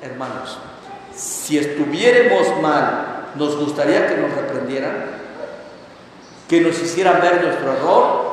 hermanos, 0.00 0.58
si 1.14 1.58
estuviéramos 1.58 2.62
mal, 2.62 3.26
¿nos 3.34 3.56
gustaría 3.56 4.06
que 4.06 4.16
nos 4.16 4.32
reprendieran? 4.32 5.18
¿Que 6.48 6.62
nos 6.62 6.80
hicieran 6.80 7.20
ver 7.20 7.44
nuestro 7.44 7.72
error? 7.72 8.28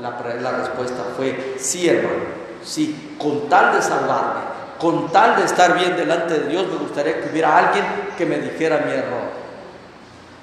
La, 0.00 0.50
respuesta 0.52 1.04
fue 1.16 1.54
sí, 1.58 1.88
hermano, 1.88 2.24
sí, 2.64 3.16
con 3.18 3.48
tal 3.48 3.74
de 3.74 3.82
salvarme, 3.82 4.40
con 4.80 5.12
tal 5.12 5.36
de 5.36 5.44
estar 5.44 5.78
bien 5.78 5.94
delante 5.94 6.40
de 6.40 6.48
Dios, 6.48 6.66
me 6.66 6.78
gustaría 6.78 7.20
que 7.20 7.28
hubiera 7.30 7.56
alguien 7.58 7.84
que 8.16 8.24
me 8.24 8.38
dijera 8.38 8.78
mi 8.78 8.92
error. 8.92 9.28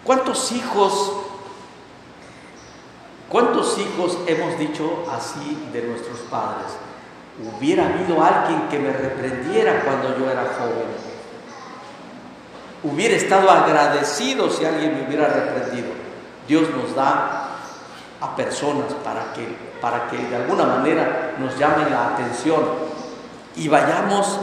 ¿Cuántos 0.04 0.52
hijos, 0.52 1.12
cuántos 3.30 3.78
hijos 3.78 4.18
hemos 4.28 4.58
dicho 4.58 5.04
así 5.12 5.70
de 5.72 5.84
nuestros 5.84 6.20
padres? 6.30 6.68
Hubiera 7.40 7.86
habido 7.86 8.24
alguien 8.24 8.68
que 8.70 8.80
me 8.80 8.92
reprendiera 8.92 9.84
cuando 9.84 10.18
yo 10.18 10.30
era 10.30 10.44
joven. 10.58 11.08
Hubiera 12.84 13.16
estado 13.16 13.50
agradecido 13.50 14.50
si 14.50 14.66
alguien 14.66 14.96
me 14.96 15.08
hubiera 15.08 15.28
reprendido. 15.28 15.90
Dios 16.48 16.70
nos 16.72 16.96
da 16.96 17.48
a 18.20 18.36
personas 18.36 18.94
para 19.04 19.34
que, 19.34 19.48
para 19.80 20.08
que 20.10 20.18
de 20.18 20.36
alguna 20.36 20.66
manera 20.66 21.36
nos 21.38 21.58
llamen 21.58 21.92
la 21.92 22.14
atención 22.14 22.62
y 23.56 23.68
vayamos 23.68 24.40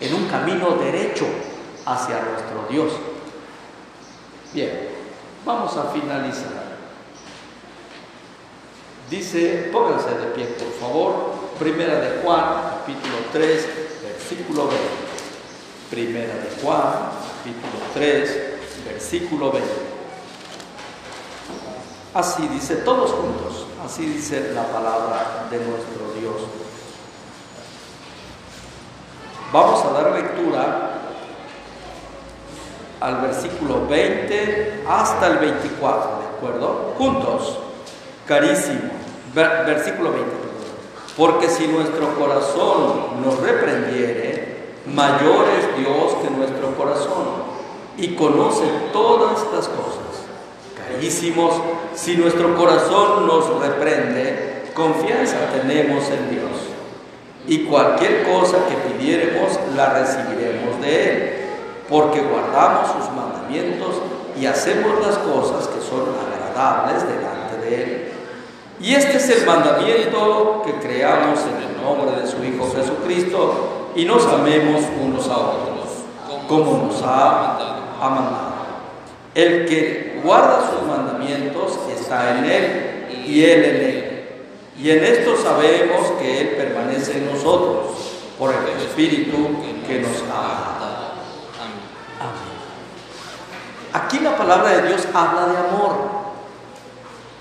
en 0.00 0.14
un 0.14 0.28
camino 0.28 0.70
derecho 0.76 1.26
hacia 1.84 2.22
nuestro 2.22 2.66
Dios. 2.70 2.92
Bien, 4.52 4.88
vamos 5.44 5.76
a 5.76 5.84
finalizar. 5.90 6.67
Dice, 9.10 9.70
pónganse 9.72 10.10
de 10.10 10.26
pie, 10.34 10.44
por 10.46 10.72
favor, 10.78 11.14
Primera 11.58 11.98
de 11.98 12.20
Juan, 12.22 12.44
capítulo 12.70 13.16
3, 13.32 13.68
versículo 14.04 14.68
20. 14.68 14.84
Primera 15.90 16.34
de 16.34 16.62
Juan, 16.62 16.92
capítulo 17.38 17.84
3, 17.94 18.38
versículo 18.84 19.50
20. 19.50 19.68
Así 22.14 22.46
dice 22.48 22.76
todos 22.76 23.10
juntos, 23.12 23.66
así 23.84 24.06
dice 24.06 24.52
la 24.54 24.64
palabra 24.64 25.46
de 25.50 25.56
nuestro 25.56 26.12
Dios. 26.20 26.42
Vamos 29.52 29.84
a 29.84 29.90
dar 29.90 30.12
lectura 30.12 30.90
al 33.00 33.20
versículo 33.22 33.86
20 33.86 34.84
hasta 34.86 35.26
el 35.28 35.38
24, 35.38 36.18
¿de 36.20 36.26
acuerdo? 36.26 36.94
Juntos, 36.98 37.58
carísimo. 38.26 38.97
Ver- 39.38 39.64
versículo 39.66 40.10
20. 40.10 40.30
perdón. 40.30 40.48
Porque 41.16 41.48
si 41.48 41.68
nuestro 41.68 42.14
corazón 42.18 43.22
nos 43.24 43.38
reprendiere, 43.40 44.56
mayor 44.86 45.46
es 45.58 45.78
Dios 45.78 46.14
que 46.22 46.30
nuestro 46.36 46.74
corazón 46.76 47.46
y 47.96 48.14
conoce 48.16 48.64
todas 48.92 49.38
las 49.54 49.68
cosas. 49.68 50.26
Carísimos, 50.76 51.52
si 51.94 52.16
nuestro 52.16 52.56
corazón 52.56 53.26
nos 53.28 53.60
reprende, 53.60 54.64
confianza 54.74 55.36
tenemos 55.52 56.08
en 56.10 56.30
Dios. 56.30 56.50
Y 57.46 57.64
cualquier 57.64 58.24
cosa 58.24 58.56
que 58.68 58.74
pidiéremos 58.92 59.52
la 59.76 59.94
recibiremos 60.00 60.80
de 60.80 61.10
Él, 61.10 61.32
porque 61.88 62.20
guardamos 62.20 62.90
sus 62.92 63.10
mandamientos 63.14 63.96
y 64.38 64.46
hacemos 64.46 65.00
las 65.04 65.16
cosas 65.18 65.68
que 65.68 65.80
son 65.80 66.02
agradables 66.26 67.02
delante 67.06 67.56
de 67.64 67.82
Él. 67.82 68.07
Y 68.80 68.94
este 68.94 69.16
es 69.16 69.28
el 69.30 69.46
mandamiento 69.46 70.62
que 70.64 70.72
creamos 70.74 71.40
en 71.40 71.68
el 71.68 71.82
nombre 71.82 72.20
de 72.20 72.28
su 72.28 72.36
Hijo 72.44 72.72
Jesucristo 72.72 73.90
y 73.96 74.04
nos 74.04 74.24
amemos 74.26 74.82
unos 75.02 75.26
a 75.28 75.36
otros, 75.36 75.88
como 76.48 76.86
nos 76.86 77.02
ha, 77.02 77.58
mandado. 78.00 78.48
El 79.34 79.66
que 79.66 80.20
guarda 80.22 80.70
sus 80.70 80.88
mandamientos 80.88 81.76
está 81.92 82.38
en 82.38 82.44
Él 82.44 83.24
y 83.26 83.42
Él 83.42 83.64
en 83.64 83.76
Él. 83.76 84.04
Y 84.78 84.90
en 84.90 85.02
esto 85.02 85.36
sabemos 85.36 86.12
que 86.20 86.40
Él 86.40 86.48
permanece 86.50 87.18
en 87.18 87.32
nosotros 87.32 87.96
por 88.38 88.54
el 88.54 88.80
Espíritu 88.80 89.36
que 89.88 89.98
nos 89.98 90.22
ha 90.30 90.78
dado. 90.78 91.08
Amén. 92.20 92.58
Aquí 93.92 94.20
la 94.20 94.36
palabra 94.36 94.70
de 94.70 94.88
Dios 94.88 95.08
habla 95.12 95.46
de 95.46 95.56
amor 95.56 96.27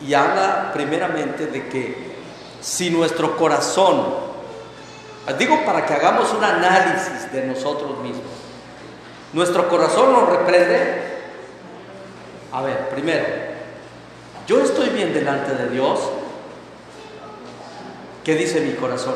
y 0.07 0.13
habla 0.13 0.71
primeramente 0.73 1.47
de 1.47 1.67
que 1.67 2.15
si 2.61 2.89
nuestro 2.89 3.35
corazón, 3.35 4.05
digo 5.37 5.65
para 5.65 5.85
que 5.85 5.93
hagamos 5.93 6.33
un 6.33 6.43
análisis 6.43 7.31
de 7.31 7.45
nosotros 7.45 7.99
mismos, 7.99 8.23
nuestro 9.33 9.67
corazón 9.67 10.13
nos 10.13 10.29
reprende, 10.29 11.01
a 12.53 12.61
ver, 12.61 12.89
primero, 12.89 13.25
yo 14.47 14.61
estoy 14.61 14.89
bien 14.89 15.13
delante 15.13 15.53
de 15.53 15.69
Dios, 15.69 15.99
¿qué 18.23 18.35
dice 18.35 18.61
mi 18.61 18.73
corazón? 18.73 19.15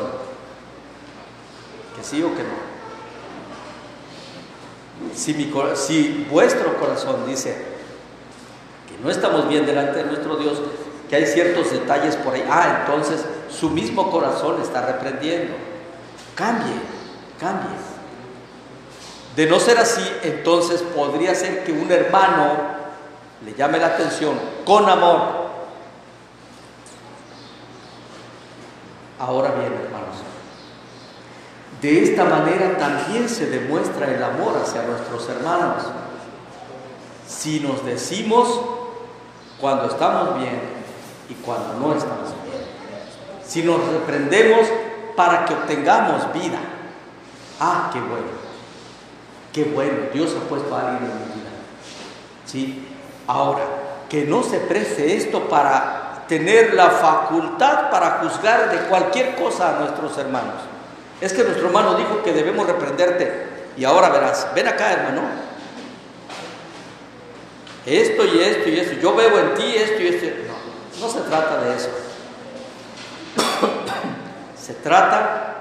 ¿Que 1.96 2.04
sí 2.04 2.22
o 2.22 2.34
que 2.34 2.42
no? 2.42 2.72
Si, 5.14 5.32
mi, 5.32 5.50
si 5.74 6.26
vuestro 6.30 6.76
corazón 6.76 7.26
dice 7.26 7.72
que 8.88 9.02
no 9.02 9.10
estamos 9.10 9.48
bien 9.48 9.64
delante 9.64 9.98
de 9.98 10.04
nuestro 10.04 10.36
Dios, 10.36 10.60
que 11.12 11.16
hay 11.16 11.26
ciertos 11.26 11.70
detalles 11.70 12.16
por 12.16 12.32
ahí, 12.32 12.42
ah, 12.50 12.78
entonces 12.80 13.22
su 13.50 13.68
mismo 13.68 14.10
corazón 14.10 14.62
está 14.62 14.80
reprendiendo. 14.80 15.52
Cambie, 16.34 16.72
cambie. 17.38 17.68
De 19.36 19.44
no 19.44 19.60
ser 19.60 19.76
así, 19.76 20.00
entonces 20.22 20.80
podría 20.80 21.34
ser 21.34 21.64
que 21.64 21.72
un 21.72 21.92
hermano 21.92 22.54
le 23.44 23.52
llame 23.52 23.76
la 23.76 23.88
atención 23.88 24.40
con 24.64 24.88
amor. 24.88 25.50
Ahora 29.18 29.50
bien, 29.50 29.66
hermanos, 29.84 30.16
de 31.82 32.04
esta 32.04 32.24
manera 32.24 32.78
también 32.78 33.28
se 33.28 33.50
demuestra 33.50 34.06
el 34.06 34.22
amor 34.22 34.58
hacia 34.64 34.82
nuestros 34.84 35.28
hermanos. 35.28 35.82
Si 37.28 37.60
nos 37.60 37.84
decimos 37.84 38.62
cuando 39.60 39.88
estamos 39.88 40.38
bien 40.38 40.81
y 41.32 41.34
cuando 41.42 41.74
no 41.74 41.96
estamos 41.96 42.28
bien. 42.44 42.62
Si 43.44 43.62
nos 43.62 43.80
reprendemos 43.88 44.66
para 45.16 45.46
que 45.46 45.54
obtengamos 45.54 46.32
vida. 46.32 46.58
Ah, 47.58 47.90
qué 47.92 48.00
bueno. 48.00 48.42
Qué 49.52 49.64
bueno, 49.64 49.94
Dios 50.12 50.34
ha 50.36 50.48
puesto 50.48 50.74
a 50.74 50.80
alguien 50.80 51.10
en 51.10 51.18
mi 51.18 51.34
vida. 51.34 51.50
¿Sí? 52.44 52.88
Ahora, 53.26 53.62
que 54.08 54.24
no 54.24 54.42
se 54.42 54.58
preste 54.58 55.16
esto 55.16 55.48
para 55.48 56.24
tener 56.28 56.74
la 56.74 56.90
facultad 56.90 57.90
para 57.90 58.20
juzgar 58.22 58.70
de 58.70 58.88
cualquier 58.88 59.34
cosa 59.36 59.76
a 59.76 59.80
nuestros 59.80 60.16
hermanos. 60.18 60.54
Es 61.20 61.32
que 61.32 61.44
nuestro 61.44 61.66
hermano 61.66 61.94
dijo 61.94 62.22
que 62.22 62.32
debemos 62.32 62.66
reprenderte. 62.66 63.46
Y 63.76 63.84
ahora 63.84 64.08
verás, 64.10 64.48
ven 64.54 64.68
acá 64.68 64.92
hermano. 64.92 65.22
Esto 67.84 68.24
y 68.24 68.40
esto 68.40 68.68
y 68.68 68.78
esto. 68.78 68.94
Yo 69.00 69.14
veo 69.14 69.38
en 69.38 69.54
ti 69.54 69.74
esto 69.76 70.02
y 70.02 70.06
esto. 70.08 70.26
No, 70.46 70.71
no 71.00 71.08
se 71.08 71.20
trata 71.20 71.62
de 71.62 71.76
eso. 71.76 71.88
se 74.56 74.74
trata 74.74 75.52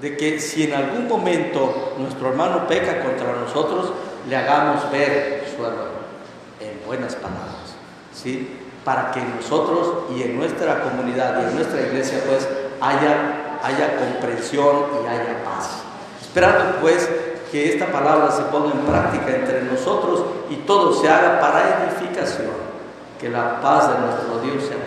de 0.00 0.16
que 0.16 0.40
si 0.40 0.64
en 0.64 0.74
algún 0.74 1.06
momento 1.06 1.94
nuestro 1.98 2.30
hermano 2.30 2.66
peca 2.66 3.02
contra 3.02 3.32
nosotros, 3.32 3.92
le 4.28 4.36
hagamos 4.36 4.90
ver 4.90 5.44
su 5.54 5.64
error 5.64 5.90
en 6.60 6.80
buenas 6.86 7.14
palabras, 7.14 7.76
¿sí? 8.12 8.58
Para 8.84 9.12
que 9.12 9.20
nosotros 9.20 10.10
y 10.16 10.22
en 10.22 10.36
nuestra 10.36 10.82
comunidad 10.82 11.40
y 11.40 11.50
en 11.50 11.54
nuestra 11.54 11.80
iglesia 11.82 12.20
pues 12.26 12.48
haya, 12.80 13.58
haya 13.62 13.96
comprensión 13.96 14.86
y 15.04 15.06
haya 15.06 15.44
paz. 15.44 15.82
Esperando 16.20 16.80
pues 16.80 17.08
que 17.52 17.74
esta 17.74 17.86
palabra 17.86 18.32
se 18.32 18.42
ponga 18.44 18.72
en 18.72 18.80
práctica 18.80 19.36
entre 19.36 19.62
nosotros 19.62 20.24
y 20.50 20.56
todo 20.56 20.92
se 21.00 21.08
haga 21.08 21.40
para 21.40 21.84
edificación. 21.84 22.71
Que 23.22 23.28
la 23.28 23.60
paz 23.60 23.88
de 23.88 24.00
nuestro 24.00 24.40
Dios 24.40 24.64
sea 24.64 24.78